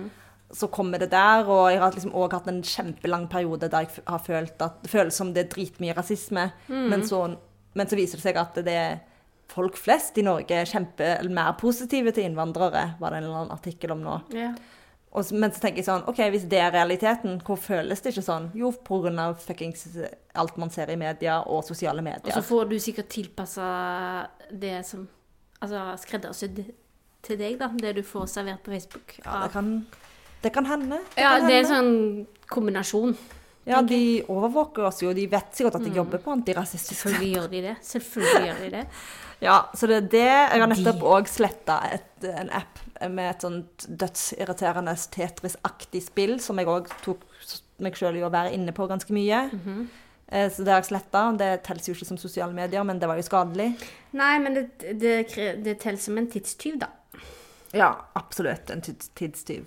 [0.53, 4.05] Så kommer det der, og jeg har liksom også hatt en kjempelang periode der jeg
[4.05, 6.51] har følt at det føles som det er dritmye rasisme.
[6.67, 6.85] Mm.
[6.93, 7.25] Men, så,
[7.73, 8.95] men så viser det seg at det er
[9.51, 13.55] folk flest i Norge er kjempe, mer positive til innvandrere, var det en eller annen
[13.55, 14.19] artikkel om nå.
[14.33, 14.55] Yeah.
[15.15, 18.25] Og, men så tenker jeg sånn, ok, hvis det er realiteten, hvor føles det ikke
[18.25, 18.49] sånn?
[18.57, 18.73] Jo,
[19.23, 19.85] av fuckings
[20.35, 22.33] alt man ser i media og sosiale medier.
[22.33, 23.67] Og så får du sikkert tilpassa
[24.51, 25.07] det som
[25.63, 26.57] Altså skreddersydd
[27.25, 27.69] til deg, da.
[27.79, 29.15] Det du får servert på Facebook.
[29.23, 29.69] Ja, det kan,
[30.45, 31.01] det kan hende.
[31.15, 33.15] Det Ja, kan det er en sånn kombinasjon.
[33.65, 35.09] Ja, de overvåker oss jo.
[35.17, 35.87] De vet sikkert at Mm.
[35.89, 36.99] jeg jobber på antirasistisk.
[37.01, 37.75] Selvfølgelig gjør de det.
[37.81, 38.85] Selvfølgelig gjør de det.
[39.43, 40.19] Ja, så det er det.
[40.53, 41.75] Jeg har nettopp òg sletta
[42.23, 42.79] en app
[43.11, 47.19] med et sånt dødsirriterende Tetris-aktig spill, som jeg òg tok
[47.83, 49.41] meg sjøl i å være inne på ganske mye.
[50.31, 51.25] Eh, Så det har jeg sletta.
[51.37, 53.75] Det teller jo ikke som sosiale medier, men det var jo skadelig.
[54.13, 54.65] Nei, men det,
[55.03, 55.13] det,
[55.67, 56.87] det teller som en tidstyv, da.
[57.75, 59.65] Ja, absolutt en tids tidstyv.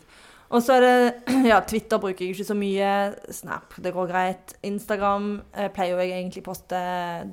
[0.49, 0.95] Og så er det
[1.51, 2.93] Ja, Twitter bruker jeg ikke så mye.
[3.35, 4.55] Snap, det går greit.
[4.65, 6.79] Instagram eh, pleier jeg egentlig poste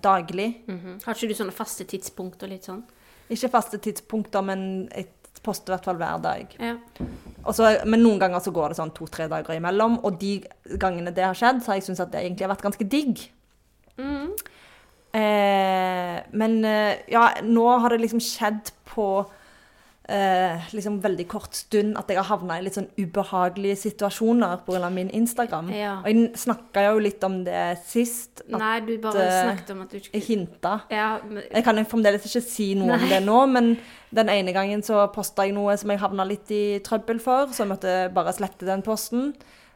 [0.03, 0.49] daglig.
[0.67, 0.99] Mhm.
[1.05, 2.83] Har ikke du sånne faste tidspunkter litt sånn?
[3.31, 5.09] Ikke faste tidspunkter, men jeg
[5.45, 6.57] poster i hvert fall hver dag.
[6.61, 6.75] Ja.
[7.53, 10.39] Så, men noen ganger så går det sånn to-tre dager imellom, og de
[10.81, 13.25] gangene det har skjedd, så har jeg syntes at det egentlig har vært ganske digg.
[14.01, 14.29] Mhm.
[15.15, 19.07] Eh, men eh, ja, nå har det liksom skjedd på
[20.07, 24.89] eh, liksom veldig kort stund at jeg har havna i litt sånn ubehagelige situasjoner pga.
[24.93, 25.71] min Instagram.
[25.73, 25.97] Ja.
[26.03, 29.83] Og jeg snakka jo litt om det sist, at Nei, du bare eh, snakket om
[29.85, 30.77] at du ikke jeg hinta.
[30.93, 33.75] Ja, men, Jeg kan fremdeles ikke si noe om det nå, men
[34.15, 37.65] den ene gangen så posta jeg noe som jeg havna litt i trøbbel for, så
[37.65, 39.33] jeg måtte bare slette den posten.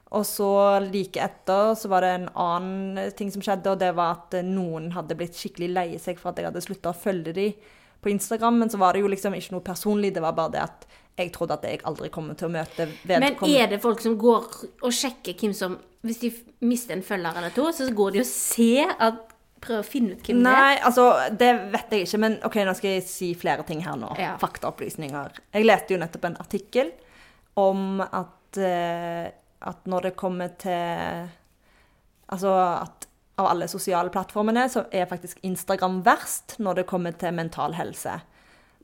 [0.10, 4.16] Og så like etter så var det en annen ting som skjedde, og det var
[4.18, 7.68] at noen hadde blitt skikkelig lei seg for at jeg hadde slutta å følge dem
[8.02, 8.60] på Instagram.
[8.64, 10.88] Men så var det jo liksom ikke noe personlig, det var bare det at
[11.20, 14.46] jeg trodde at jeg aldri kommer til å møte men er det folk som går
[14.88, 15.74] og sjekker hvem som
[16.08, 16.30] Hvis de
[16.64, 19.26] mister en følger eller to, så går de og ser at
[19.60, 20.62] Prøver å finne ut hvem det er?
[20.64, 23.98] Nei, altså, det vet jeg ikke, men ok, nå skal jeg si flere ting her
[24.00, 24.14] nå.
[24.16, 24.38] Ja.
[24.40, 25.42] Faktaopplysninger.
[25.52, 26.94] Jeg leste jo nettopp en artikkel
[27.60, 29.28] om at, eh,
[29.60, 31.28] at når det kommer til
[32.30, 33.09] Altså at
[33.40, 38.20] av alle sosiale plattformene så er faktisk Instagram verst når det kommer til mental helse.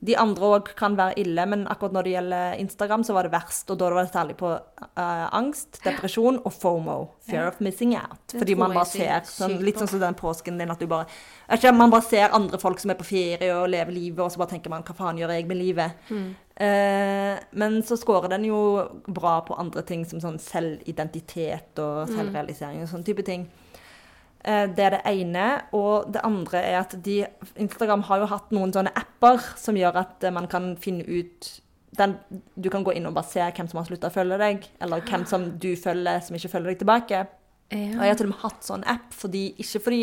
[0.06, 3.30] De andre òg kan være ille, men akkurat når det gjelder Instagram, så var det
[3.32, 3.70] verst.
[3.72, 6.96] Og da var det særlig på uh, angst, depresjon og FOMO.
[7.24, 7.48] Fear Ja.
[7.48, 8.20] of missing out.
[8.28, 9.56] Det Fordi man bare ser sånn.
[9.64, 11.06] Litt sånn som den påsken din at du bare
[11.50, 14.36] ikke, Man bare ser andre folk som er på ferie og lever livet, og så
[14.44, 15.92] bare tenker man hva faen gjør jeg med livet?
[16.10, 16.28] Mm.
[16.60, 18.60] Uh, men så scorer den jo
[19.08, 21.84] bra på andre ting som sånn selvidentitet Mm.
[21.84, 23.48] og selvrealisering og sånn type ting.
[24.46, 25.46] Eh, Det er det ene.
[25.74, 27.24] Og det andre er at de,
[27.58, 31.60] Instagram har jo hatt noen sånne apper som gjør at eh, man kan finne ut
[31.96, 32.16] den,
[32.60, 35.00] Du kan gå inn og bare se hvem som har slutta å følge deg, eller
[35.00, 37.26] hvem som du følger som ikke følger deg tilbake.
[37.72, 40.02] Og jeg har til og med hatt sånn app, fordi, ikke fordi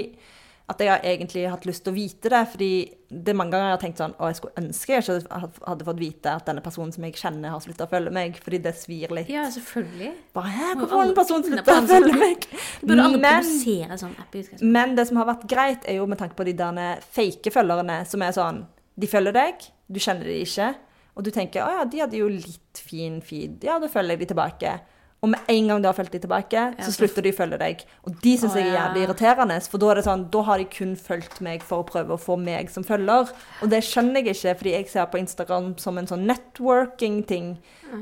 [0.72, 2.70] at jeg har egentlig hatt lyst til å vite det, fordi
[3.12, 5.86] det er mange ganger jeg har tenkt sånn Å, jeg skulle ønske jeg ikke hadde-
[5.90, 8.74] fått vite at denne personen som jeg kjenner, har slutta å følge meg, fordi det
[8.80, 9.28] svir litt.
[9.30, 10.14] Ja, selvfølgelig.
[10.34, 12.48] Bare, Hæ, hvorfor har en aldri person finne slutta å følge meg?
[12.82, 14.62] Burde produsere sånn app.
[14.62, 18.06] men det som har vært greit, er jo med tanke på de der fake følgerne,
[18.08, 18.66] som er sånn
[18.98, 19.56] De følger deg,
[19.92, 20.76] du kjenner de ikke,
[21.18, 24.20] og du tenker å ja, de hadde jo litt fin feed, ja, da følger jeg
[24.20, 24.80] de tilbake.
[25.24, 27.84] Og med en gang du har fulgt dem tilbake, så slutter de å følge deg.
[28.04, 30.66] Og de syns jeg er jævlig irriterende, for da er det sånn, da har de
[30.68, 33.32] kun fulgt meg for å prøve å få meg som følger.
[33.64, 37.54] Og det skjønner jeg ikke, fordi jeg ser på Instagram som en sånn networking-ting.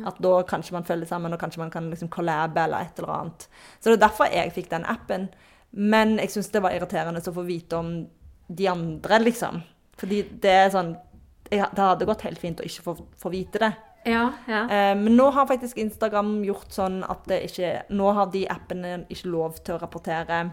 [0.09, 3.13] At da kanskje man følger sammen, og kanskje man kan liksom collabe eller et eller
[3.19, 3.47] annet.
[3.77, 5.29] Så det er derfor jeg fikk den appen.
[5.77, 7.93] Men jeg syns det var irriterende å få vite om
[8.49, 9.61] de andre, liksom.
[10.01, 10.95] Fordi det er sånn
[11.51, 13.71] jeg, Det hadde gått helt fint å ikke få, få vite det.
[14.07, 14.63] Ja, ja.
[14.65, 19.03] Eh, men nå har faktisk Instagram gjort sånn at det ikke Nå har de appene
[19.13, 20.43] ikke lov til å rapportere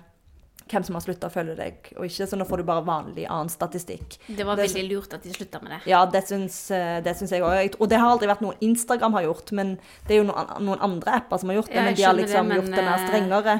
[0.68, 3.24] hvem som har slutta å følge deg og ikke, så nå får du bare vanlig
[3.24, 4.18] annen statistikk.
[4.26, 5.78] Det var det veldig lurt at de slutta med det.
[5.90, 7.78] Ja, det syns, eh, det syns jeg òg.
[7.78, 10.84] Og det har aldri vært noe Instagram har gjort, men det er jo noen, noen
[10.84, 11.78] andre apper som har gjort det.
[11.78, 13.56] Ja, men de har liksom det, men, gjort det mer eh, strengere.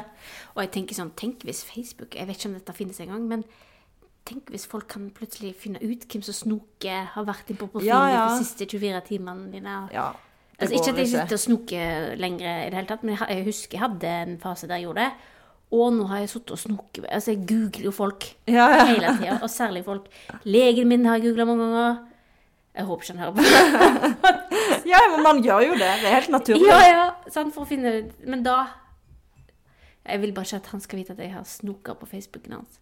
[0.55, 3.45] Og jeg tenker sånn, tenk hvis Facebook Jeg vet ikke om dette finnes engang, men
[4.29, 7.93] tenk hvis folk kan plutselig finne ut hvem som snoker, har vært inne på profilen
[7.93, 8.25] Ja, ja.
[8.33, 9.77] de siste 24 timene dine.
[9.95, 10.11] Ja,
[10.59, 13.77] Altså, ikke at jeg sitter og snoker lenger i det hele tatt, men jeg, husker
[13.79, 15.35] jeg hadde en fase der jeg gjorde det.
[15.79, 19.37] Og nå har jeg sittet og snoket Altså, jeg googler jo folk Ja, hele tida,
[19.45, 20.09] og særlig folk.
[20.49, 22.01] Legen min har jeg googla mange ganger.
[22.79, 23.45] Jeg håper ikke han hører på.
[24.93, 25.93] ja, men man gjør jo det.
[26.03, 26.67] Det er helt naturlig.
[26.67, 28.59] Ja, ja, sant, for å finne ut Men da
[30.09, 32.81] Jeg vil bare ikke at han skal vite at jeg har snoka på Facebooken hans.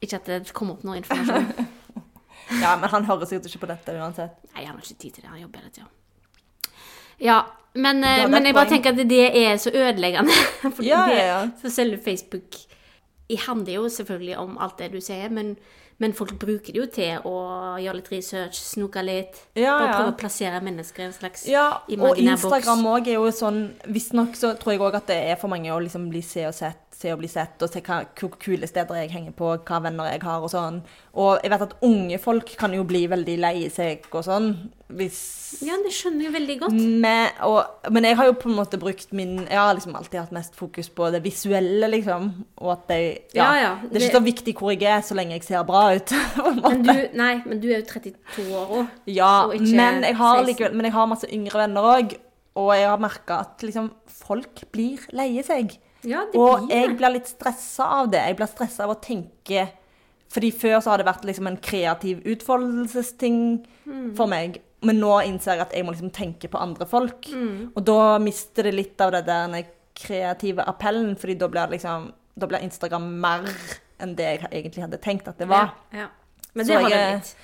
[0.00, 1.50] Ikke at det kommer opp noe informasjon.
[2.62, 4.38] Ja, men han hører sikkert ikke på dette uansett.
[4.54, 5.28] Nei, han har ikke tid til det.
[5.28, 5.88] Han jobber hele tida.
[7.20, 7.42] Ja,
[7.74, 10.32] men, eh, Ja, men jeg bare tenker at det er så ødeleggende.
[10.74, 11.50] For Ja, ja, ja.
[11.60, 12.56] Så selve Facebook
[13.44, 15.58] handler jo selvfølgelig om alt det du sier, men,
[16.00, 17.34] men folk bruker det jo til å
[17.82, 19.36] gjøre litt research, snoke litt.
[19.52, 22.48] Ja, Bare prøve å plassere mennesker i en slags Ja, og imaginær boks.
[22.48, 23.60] Instagram òg er jo sånn
[23.92, 26.56] Visstnok så tror jeg òg at det er for mange å liksom bli se og
[26.56, 28.00] sett se og bli sett, og se hva,
[28.42, 30.80] kule steder jeg henger på, hva venner jeg har og sånn.
[31.18, 34.48] Og jeg vet at unge folk kan jo bli veldig lei seg og sånn,
[34.98, 35.20] hvis
[35.62, 36.74] Ja, det skjønner jeg veldig godt.
[37.04, 40.20] med, og, Men jeg har jo på en måte brukt min Jeg har liksom alltid
[40.22, 42.30] hatt mest fokus på det visuelle, liksom.
[42.56, 43.44] Og at jeg Ja.
[43.44, 45.94] Ja, ja, Det er ikke så viktig hvor jeg er, så lenge jeg ser bra
[45.94, 46.14] ut.
[46.64, 48.86] Men du, nei, men du er jo 32 år òg.
[49.06, 52.16] Ja, men jeg, har likevel, men jeg har masse yngre venner òg.
[52.58, 55.76] Og jeg har merka at liksom, folk blir leie seg.
[56.04, 56.96] Ja, det Og blir jeg det.
[56.98, 58.20] blir litt stressa av det.
[58.28, 59.68] Jeg blir stressa av å tenke
[60.30, 64.14] Fordi før så har det vært liksom en kreativ utfoldelsesting Mm.
[64.16, 64.60] for meg.
[64.82, 67.22] Men nå innser jeg at jeg må liksom tenke på andre folk.
[67.32, 67.72] Mm.
[67.74, 69.64] Og da mister det litt av det der
[69.96, 73.48] kreative appellen, fordi da blir, liksom, da blir Instagram mer
[73.98, 75.72] enn det jeg egentlig hadde tenkt at det var.
[75.92, 76.06] Ja, ja.
[76.54, 77.34] Men det så jeg er-.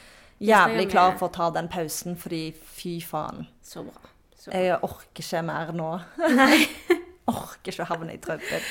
[0.44, 3.46] Jævlig klar for å ta den pausen, fordi fy faen.
[3.62, 4.10] Så bra.
[4.38, 4.60] Så bra.
[4.60, 6.00] Jeg orker ikke mer nå.
[6.36, 6.66] Nei.
[7.30, 8.64] Orker ikke å havne i trøbbel.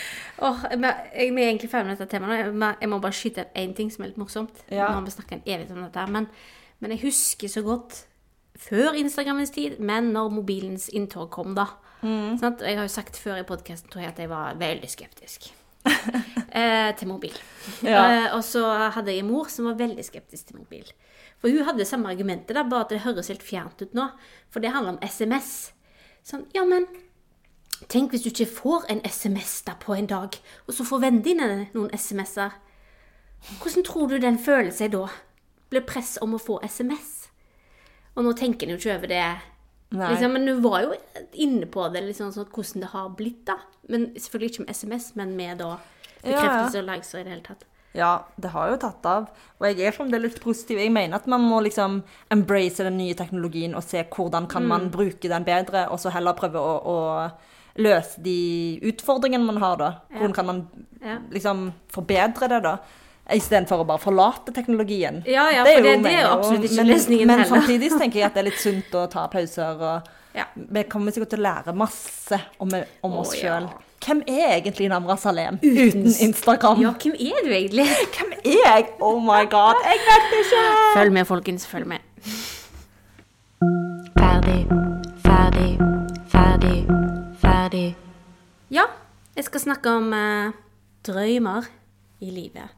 [0.46, 2.74] Oh, jeg, vi er egentlig ferdig med dette temaet nå.
[2.82, 4.60] Jeg må- bare skyte inn én ting som er litt morsomt.
[4.70, 4.90] Ja.
[4.90, 6.28] Nå har vi snakka en evighet om dette men,
[6.80, 8.04] men jeg husker så godt
[8.56, 11.66] før Instagrammens tid, men når mobilens inntog kom, da.
[12.04, 12.38] Mm.
[12.38, 12.62] Sant?
[12.62, 15.50] Jeg har jo sagt før i podkasten tror jeg, at jeg var veldig skeptisk
[16.52, 17.34] eh, til mobil.
[17.82, 18.04] Ja.
[18.04, 18.64] Eh, og så
[18.94, 20.86] hadde jeg en mor som var veldig skeptisk til mobil.
[21.42, 24.06] For hun hadde samme argumentet, da, bare at det høres helt fjernt ut nå.
[24.54, 25.72] For det handler om SMS.
[26.24, 26.86] Sånn, ja, men
[27.90, 30.36] tenk hvis du ikke får en SMS da på en dag,
[30.68, 32.52] og så får vennene dine noen SMS-er.
[33.60, 35.08] Hvordan tror du den føler seg da?
[35.70, 37.28] Blir press om å få SMS?
[38.16, 39.26] Og nå tenker en jo ikke over det.
[39.94, 40.94] Liksom, men du var jo
[41.34, 43.60] inne på det, liksom, sånn, hvordan det har blitt, da.
[43.90, 45.76] Men selvfølgelig ikke med SMS, men med da
[46.24, 47.66] bekreftelse og likes og i det hele tatt.
[47.94, 49.28] Ja, det har jo tatt av.
[49.60, 50.80] Og jeg er fremdeles positiv.
[50.82, 52.00] Jeg mener at man må liksom
[52.34, 54.70] embrace den nye teknologien og se hvordan kan Mm.
[54.72, 57.32] man bruke den bedre, og så heller prøve å, å
[57.78, 59.92] løse de utfordringene man har, da.
[60.14, 60.68] Hvordan kan man
[61.32, 62.78] liksom forbedre det, da?
[63.34, 65.22] Istedenfor å bare forlate teknologien.
[65.26, 67.56] Ja, ja, for det- det er absolutt ikke men, løsningen Men heller.
[67.62, 69.80] samtidig tenker jeg at det er litt sunt å ta pauser.
[69.82, 70.02] og
[70.36, 70.44] Ja.
[70.56, 72.70] Vi kommer sikkert til å lære masse om,
[73.04, 73.60] om oss Å, ja.
[74.04, 76.82] Hvem er egentlig Namra Salem uten Instagram?
[76.82, 77.86] ja, hvem er du egentlig?
[78.18, 78.86] Hvem er jeg?
[79.00, 80.64] Oh my god, jeg vet ikke!
[80.96, 81.66] Følg med, folkens.
[81.66, 82.00] Følg med.
[84.20, 84.68] Ferdig,
[85.24, 85.78] ferdig,
[86.28, 86.88] ferdig,
[87.74, 87.96] ferdig.
[88.70, 88.86] Ja,
[89.34, 90.54] jeg skal snakke om eh,
[91.06, 91.66] drømmer
[92.22, 92.70] i livet.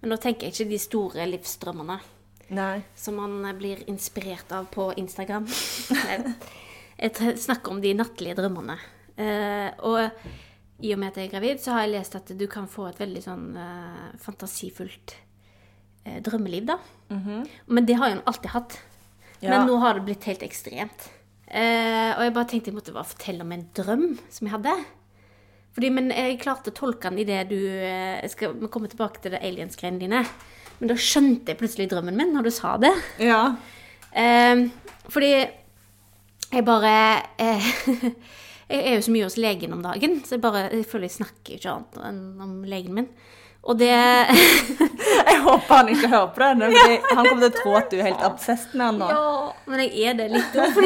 [0.00, 1.98] Men nå tenker jeg ikke de store livsdrømmene
[2.54, 2.84] Nei.
[2.94, 5.46] som man eh, blir inspirert av på Instagram.
[7.02, 8.78] jeg snakker om de nattlige drømmene.
[9.16, 10.06] Eh, og
[10.84, 12.90] i og med at jeg er gravid, så har jeg lest at du kan få
[12.90, 15.16] et veldig sånn eh, fantasifullt
[16.04, 16.78] eh, drømmeliv, da.
[17.66, 18.80] Men det har jo alltid hatt.
[19.40, 19.52] Ja.
[19.52, 21.10] Men nå har det blitt helt ekstremt.
[21.46, 24.76] Eh, og jeg bare tenkte jeg måtte bare fortelle om en drøm som jeg hadde.
[25.76, 28.90] Fordi, men jeg klarte å tolke den i det du eh, jeg skal vi kommer
[28.90, 30.22] tilbake til det aliens-greiene dine.
[30.80, 32.92] Men da skjønte jeg plutselig drømmen min når du sa det.
[33.22, 33.42] Ja.
[34.16, 34.66] Eh,
[35.12, 36.96] fordi jeg bare
[37.42, 37.70] eh,
[38.66, 41.20] Jeg er jo så mye hos legen om dagen, så jeg bare jeg føler jeg
[41.20, 43.06] snakker ikke annet enn om legen min.
[43.66, 43.90] Og det
[45.26, 47.96] Jeg håper han ikke hører på det, fordi han kommer til å tro at du
[47.98, 49.08] er helt absest med han nå.
[49.10, 50.78] Ja, men jeg er det litt òg,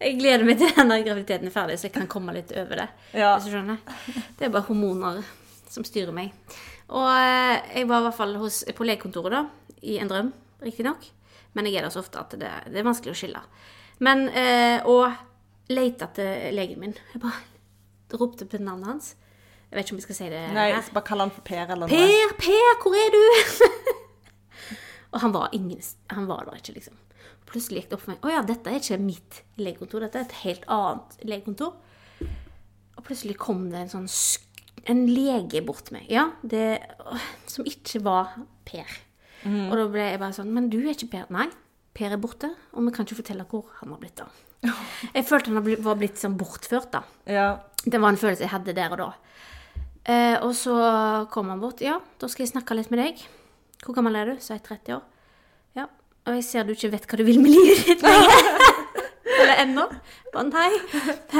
[0.00, 2.86] jeg gleder meg til denne graviditeten er ferdig, så jeg kan komme litt over det.
[3.16, 3.34] Ja.
[3.36, 3.80] Hvis du skjønner.
[4.38, 5.20] Det er bare hormoner
[5.72, 6.32] som styrer meg.
[6.92, 10.32] Og eh, jeg var i hvert fall hos, på legekontoret, da, i en drøm,
[10.64, 11.08] riktignok.
[11.56, 13.42] Men jeg er der så ofte at det, det er vanskelig å skille.
[14.04, 15.08] Men eh, Og
[15.72, 16.96] lette etter legen min.
[17.14, 19.14] Jeg bare ropte på navnet hans.
[19.70, 20.90] Jeg vet ikke om jeg skal si det Nei, her.
[20.94, 21.90] bare kall han for Per eller noe.
[21.90, 23.24] Per, Per, hvor er du?
[25.12, 25.82] og han var ingen
[26.14, 26.94] Han var der ikke, liksom.
[27.46, 30.26] Plutselig gikk det opp for meg Å ja, dette er ikke mitt legekontor, dette er
[30.28, 31.74] et helt annet legekontor.
[32.96, 34.08] Og plutselig kom det en sånn
[34.86, 36.08] En lege bort til meg.
[36.12, 36.80] Ja, det
[37.50, 38.98] Som ikke var Per.
[39.46, 41.30] Og da ble jeg bare sånn Men du er ikke Per?
[41.34, 41.48] Nei.
[41.96, 44.32] Per er borte, og vi kan ikke fortelle hvor han har blitt av.
[45.16, 47.00] Jeg følte han var blitt sånn bortført, da.
[47.30, 47.46] Ja.
[47.86, 49.06] Det var en følelse jeg hadde der og da.
[50.06, 50.74] Eh, og så
[51.32, 51.80] kom han bort.
[51.82, 53.22] Ja, da skal jeg snakke litt med deg.
[53.84, 54.36] Hvor gammel er du?
[54.40, 55.02] Så er jeg 30 år.
[55.78, 55.86] Ja.
[56.26, 58.46] Og jeg ser du ikke vet hva du vil med livet ditt lenger.
[59.36, 59.84] Eller ennå.
[60.32, 60.70] Bare nei.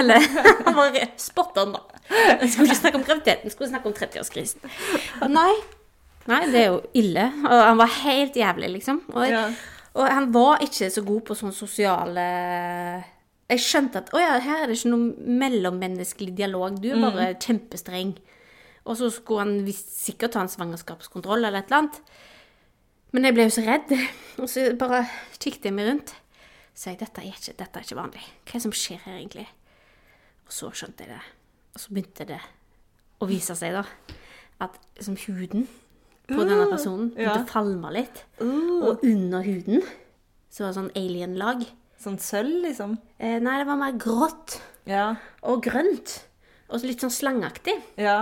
[0.02, 0.26] Eller
[0.66, 2.02] Han var spot on, da.
[2.10, 4.66] Jeg skulle ikke snakke om graviditeten, skulle snakke om 30-årskrisen.
[5.32, 5.52] Nei.
[6.26, 7.24] Nei, det er jo ille.
[7.46, 9.00] Og han var helt jævlig, liksom.
[9.14, 9.44] Og, Ja.
[9.94, 12.24] og han var ikke så god på sånn sosiale
[13.46, 16.80] Jeg skjønte at å ja, her er det ikke noe mellommenneskelig dialog.
[16.82, 18.16] Du er bare kjempestreng.
[18.86, 22.00] Og så skulle han sikkert ta en svangerskapskontroll eller et eller annet.
[23.14, 23.92] Men jeg ble jo så redd,
[24.42, 25.04] og så bare
[25.40, 26.12] kikket jeg meg rundt.
[26.76, 28.22] Så jeg, dette er ikke, dette er ikke vanlig.
[28.44, 29.46] Hva er det som skjer her egentlig?
[30.46, 31.22] Og så skjønte jeg det.
[31.74, 32.38] Og så begynte det
[33.22, 33.82] å vise seg da,
[34.62, 35.66] at liksom huden
[36.26, 37.30] på denne personen ja.
[37.32, 38.22] begynte å falme litt.
[38.42, 39.82] Uh, Og under huden
[40.52, 41.66] så var det sånn alien-lag.
[42.00, 42.96] sånn sølv, liksom.
[43.18, 45.16] Eh, nei, det var mer grått Ja.
[45.42, 46.18] og grønt.
[46.68, 47.76] Og litt sånn slangeaktig.
[48.00, 48.18] Ja.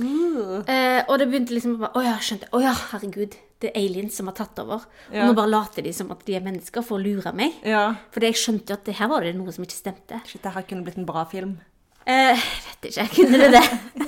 [0.00, 2.48] Uh, Eh, og det begynte liksom bare Å ja, skjønte.
[2.50, 3.36] Å ja, herregud.
[3.62, 4.82] Det er aliens som har tatt over.
[5.08, 5.26] Og Ja.
[5.28, 7.52] nå bare later de som at de er mennesker for å lure meg.
[7.64, 7.94] ja.
[8.10, 10.20] For jeg skjønte jo at det her var det noe som ikke stemte.
[10.26, 11.60] Shit, det her kunne blitt en bra film.
[12.06, 13.64] Eh, vet ikke, kunne det det?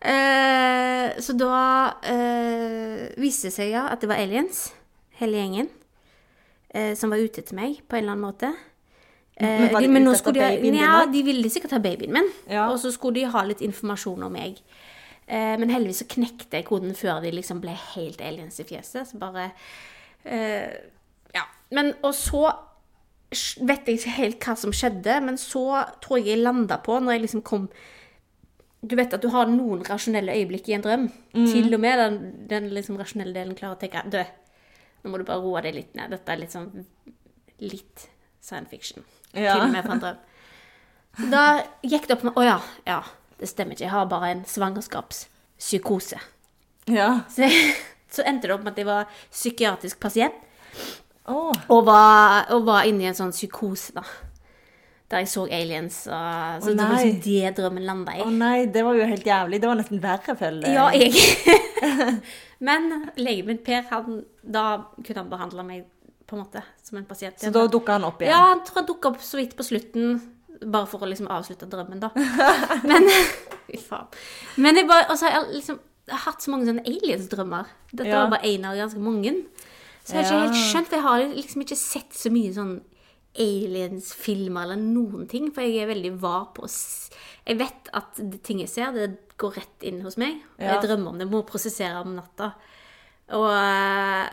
[0.00, 4.70] Eh, så da eh, viste det seg ja at det var aliens,
[5.20, 5.68] hele gjengen,
[6.72, 8.52] eh, som var ute etter meg på en eller annen måte.
[9.40, 12.26] Eh, Men de men nå skulle de, babyen ja, de ville sikkert ha babyen min,
[12.50, 12.66] Ja.
[12.70, 14.58] og så skulle de ha litt informasjon om meg.
[15.26, 19.08] Eh, men heldigvis så knekte jeg koden før de liksom ble helt aliens i fjeset.
[19.08, 19.50] Så bare
[20.24, 20.68] eh,
[21.34, 21.44] Ja.
[21.70, 22.50] Men, og så
[23.62, 25.62] vet jeg ikke helt hva som skjedde, men så
[26.02, 27.68] tror jeg jeg landa på, når jeg liksom kom
[28.82, 31.02] Du vet at du har noen rasjonelle øyeblikk i en drøm.
[31.34, 32.14] Til og med den,
[32.48, 34.16] den liksom rasjonelle delen klarer å tenke Du,
[35.04, 36.10] nå må du bare roe deg litt ned.
[36.10, 36.86] Dette er litt sånn
[37.60, 38.06] litt
[38.40, 39.04] science fiction.
[39.32, 39.54] Ja.
[39.54, 40.20] Til og med drøm.
[41.20, 41.44] Så da
[41.82, 43.00] gikk det opp med Å ja, ja,
[43.40, 43.86] det stemmer ikke.
[43.86, 46.20] Jeg har bare en svangerskapspsykose.
[46.90, 47.10] Ja.
[47.30, 47.50] Så,
[48.14, 50.36] så endte det opp med at jeg var psykiatrisk pasient.
[51.30, 51.54] Oh.
[51.70, 54.04] Og var, og var inne i en sånn psykose, da.
[55.10, 56.04] Der jeg så aliens.
[56.06, 58.22] Og, så oh, det var liksom det drømmen landa i.
[58.22, 59.58] Å nei, det var jo helt jævlig.
[59.62, 60.76] Det var nesten verre, føler jeg.
[60.78, 62.20] Ja, jeg.
[62.66, 64.66] Men legen min, Per, han, da
[65.00, 65.88] kunne han behandle meg
[66.30, 67.38] på en måte som en pasient.
[67.42, 68.32] Så da dukka han opp igjen?
[68.32, 70.20] Ja, jeg tror han dukka opp så vidt på slutten,
[70.64, 72.10] bare for å liksom avslutte drømmen, da.
[72.90, 73.08] Men
[73.66, 74.06] Fy faen.
[74.60, 77.66] Men jeg bare, altså, jeg har liksom jeg har hatt så mange sånne aliens-drømmer.
[77.92, 78.24] Dette Ja.
[78.24, 79.30] var bare én av ganske mange.
[80.02, 80.46] Så jeg har ikke Ja.
[80.48, 82.72] helt skjønt, for jeg har liksom ikke sett så mye sånn
[83.38, 86.66] aliens-filmer eller noen ting, for jeg er veldig var på
[87.46, 90.42] Jeg vet at det ting jeg ser, det går rett inn hos meg.
[90.58, 90.80] Og Ja.
[90.80, 92.54] jeg drømmer om det, må prosessere om natta.
[93.30, 94.28] Og, eh,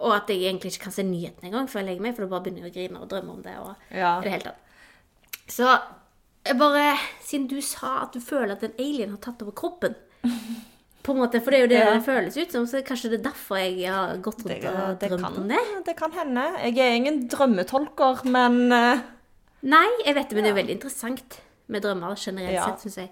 [0.00, 2.30] og at jeg egentlig ikke kan se nyhetene engang før jeg legger meg, for da
[2.34, 3.56] bare begynner jeg å grine og drømme om det.
[3.62, 4.18] Og, Ja.
[4.20, 4.60] i det hele tatt.
[5.48, 5.68] Så
[6.46, 9.94] jeg bare, siden du sa at du føler at en alien har tatt over kroppen
[11.04, 11.92] på en måte, For det er jo det Ja.
[11.94, 14.98] det føles ut som, så kanskje det er derfor jeg har gått rundt Det, og
[15.00, 15.58] drømt kan, om det.
[15.86, 16.44] det kan hende.
[16.64, 19.00] Jeg er ingen drømmetolker, men eh,
[19.64, 22.64] Nei, jeg vet det, men det er jo veldig interessant med drømmer generelt Ja.
[22.66, 23.10] sett, syns jeg.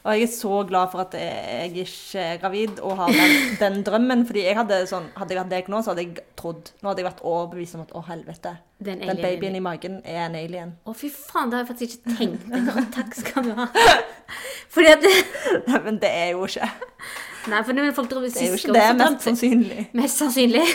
[0.00, 3.82] Og jeg er så glad for at jeg ikke er gravid og har den, den
[3.84, 4.24] drømmen.
[4.26, 7.02] Fordi jeg hadde sånn, hadde jeg hatt deg nå, så hadde jeg trodd Nå hadde
[7.02, 8.54] jeg vært overbevist om at å, helvete.
[8.80, 10.72] Er Den babyen i magen er en alien.
[10.88, 12.88] Å, fy faen, det har jeg faktisk ikke tenkt engang.
[12.96, 13.68] Takk skal du ha.
[14.72, 15.04] Fordi at
[15.68, 16.70] Nei, men det er jo ikke.
[17.50, 19.86] Nei, for når folk tror Det er jo ikke det, mest sannsynlig.
[19.96, 20.66] Mest sannsynlig.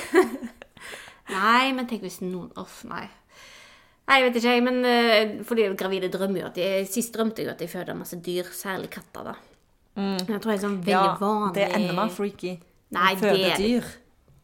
[1.39, 3.07] nei, men tenk hvis noen Uff, nei.
[4.07, 7.41] Nei, jeg vet ikke, jeg, men eh, fordi gravide drømmer jo at de Sist drømte
[7.41, 9.35] jeg at jeg føder masse dyr, særlig katter, da.
[9.95, 11.05] Jeg tror jeg er sånn veldig Mm.
[11.07, 12.51] Ja, vanlig det er enda mer freaky.
[12.91, 13.85] Nei, Føde det- dyr.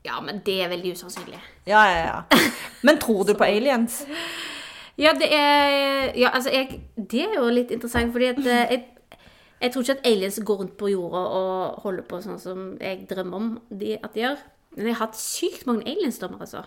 [0.03, 1.37] Ja, men det er veldig usannsynlig.
[1.67, 2.39] Ja, ja, ja.
[2.81, 4.05] Men tror du på aliens?
[4.97, 8.85] Ja, det er Ja, altså, jeg Det er jo litt interessant, fordi at eh, jeg,
[9.61, 13.05] jeg tror ikke at aliens går rundt på jorda og holder på sånn som jeg
[13.07, 14.37] drømmer om de, at de gjør.
[14.75, 16.63] Men jeg har hatt sykt mange aliensdommer, altså.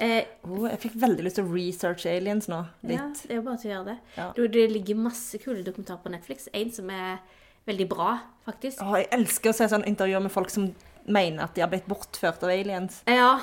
[0.00, 2.62] Eh, Oh, jeg fikk veldig lyst til å researche aliens nå.
[2.88, 2.96] Litt.
[2.96, 3.98] Ja, det er jo bare til å gjøre det.
[4.16, 4.26] Ja.
[4.56, 6.48] Det, ligger masse kule dokumentarer på Netflix.
[6.56, 7.20] En som er
[7.68, 8.14] veldig bra,
[8.48, 8.80] faktisk.
[8.82, 10.70] Oh, jeg elsker å se sånne intervjuer med folk som
[11.10, 13.02] mener at de har blitt bortført av aliens.
[13.10, 13.34] Ja.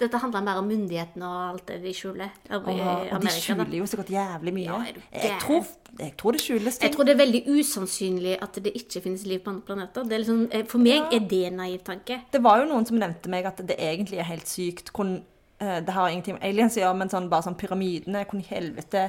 [0.00, 2.30] Dette handler mer om myndighetene og alt det de skjuler.
[2.46, 2.84] i Åh, og de
[3.18, 4.68] Amerika, skjuler jo sikkert jævlig mye.
[4.70, 4.78] Ja,
[5.12, 5.66] jeg, tror,
[5.98, 6.86] jeg tror det skjules ting.
[6.86, 10.06] Jeg tror det er veldig usannsynlig at det ikke finnes liv på andre planeter.
[10.08, 12.22] Det er liksom, eh, for meg er det en naiv tanke.
[12.32, 14.88] Det var jo noen som nevnte meg at det egentlig er helt sykt.
[14.88, 15.20] Eh,
[15.60, 18.24] det har ingenting med aliens å gjøre, men sånn, bare sånn pyramidene.
[18.30, 19.02] Hvor i helvete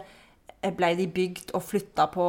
[0.61, 2.25] eh, ble de bygd og flytta på?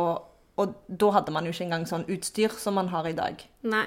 [0.63, 3.41] Og da hadde man jo ikke engang sånn utstyr som man har i dag.
[3.67, 3.87] Nei.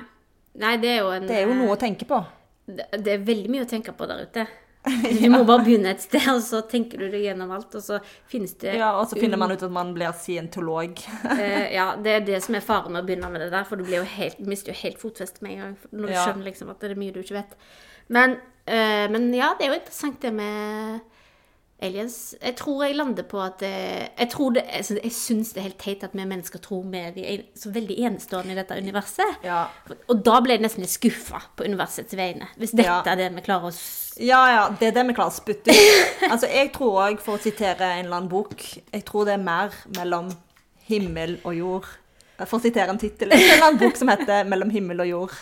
[0.55, 2.21] Nei, det er jo en Det er jo noe å tenke på.
[2.65, 4.45] det, det er veldig mye å tenke på der ute.
[4.85, 7.97] Du må bare begynne et sted, og så tenker du deg gjennom alt, og så
[8.29, 10.99] finnes det Ja, Og så finner man ut at man blir scientolog.
[11.33, 13.81] Eh, ja, det er det som er faren med å begynne med det der, for
[13.81, 15.77] du blir jo helt, mister jo helt fotfestet med en gang.
[15.91, 16.25] Når du Ja.
[16.27, 17.55] skjønner liksom at det er mye du ikke vet.
[18.13, 18.37] Men,
[18.67, 21.01] eh, men ja, det er jo interessant det med
[21.85, 22.35] aliens.
[22.41, 25.67] Jeg tror jeg lander på at eh, Jeg tror det, altså, jeg syns det er
[25.67, 29.43] helt teit at vi mennesker tror vi er så veldig enestående i dette universet.
[29.43, 29.65] Ja.
[30.07, 32.47] Og da ble jeg nesten litt skuffa på universets vegne.
[32.57, 33.01] Hvis dette Ja.
[33.05, 33.75] er det vi klarer å
[34.23, 36.23] Ja, ja, det er det vi klarer å spytte ut.
[36.31, 38.55] Altså, jeg tror òg, for å sitere en eller annen bok,
[38.93, 40.31] jeg tror det er mer mellom
[40.87, 41.85] himmel og jord.
[42.45, 43.31] For å sitere en tittel.
[43.31, 45.37] En eller annen bok som heter 'Mellom himmel og jord'.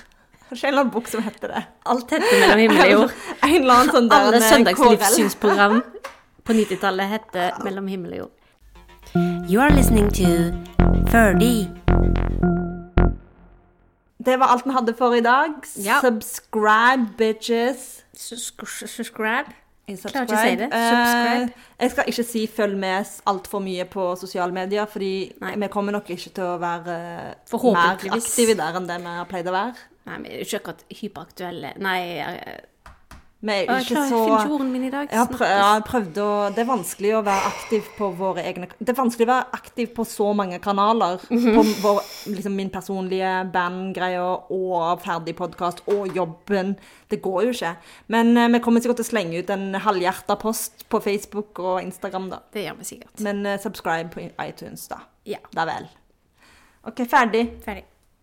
[0.54, 1.64] Ikke en eller annen bok som heter det.
[1.90, 3.16] Alt heter mellom himmel og jord.
[3.50, 5.80] En eller annen sånn der Alle eh, søndagslivssynsprogram
[6.44, 8.40] på 90-tallet heter Mellom himmel og jord.
[9.50, 10.30] You are listening to
[11.12, 11.68] Ferdy.
[14.26, 15.58] Det var alt vi hadde for i dag.
[15.84, 16.00] Ja.
[16.02, 18.04] Subscribe, bitches.
[18.16, 19.52] Subscribe.
[19.84, 20.68] Klarer ikke å si det.
[20.72, 21.48] Subscribe.
[21.50, 25.58] Uh, jeg skal ikke si følg med altfor mye på sosiale medier, fordi Nei.
[25.60, 29.28] vi kommer nok ikke til å være eh, mer aktive der enn det vi har
[29.28, 29.90] pleid å være.
[30.04, 31.74] Nei, jo ikke akkurat hyperaktuelle.
[31.84, 32.62] Nei, jeg,
[33.44, 38.08] Vi er ikke så jeg har prøvd, å Det er vanskelig å være aktiv på
[38.16, 41.20] våre egne Det er vanskelig å være aktiv på så mange kanaler.
[41.30, 41.56] Mhm.
[41.56, 42.02] På vår,
[42.32, 46.76] liksom min personlige bandgreier og ferdig podkast og jobben.
[47.12, 47.76] Det går jo ikke.
[48.08, 51.82] Men uh, vi kommer sikkert til å slenge ut en halvhjerta post på Facebook og
[51.84, 52.44] Instagram, da.
[52.54, 53.16] Det gjør vi sikkert.
[53.20, 55.04] Men uh, subscribe på iTunes, da.
[55.28, 55.88] Ja, Da vel.
[56.84, 57.48] OK, ferdig.
[57.64, 57.93] ferdig.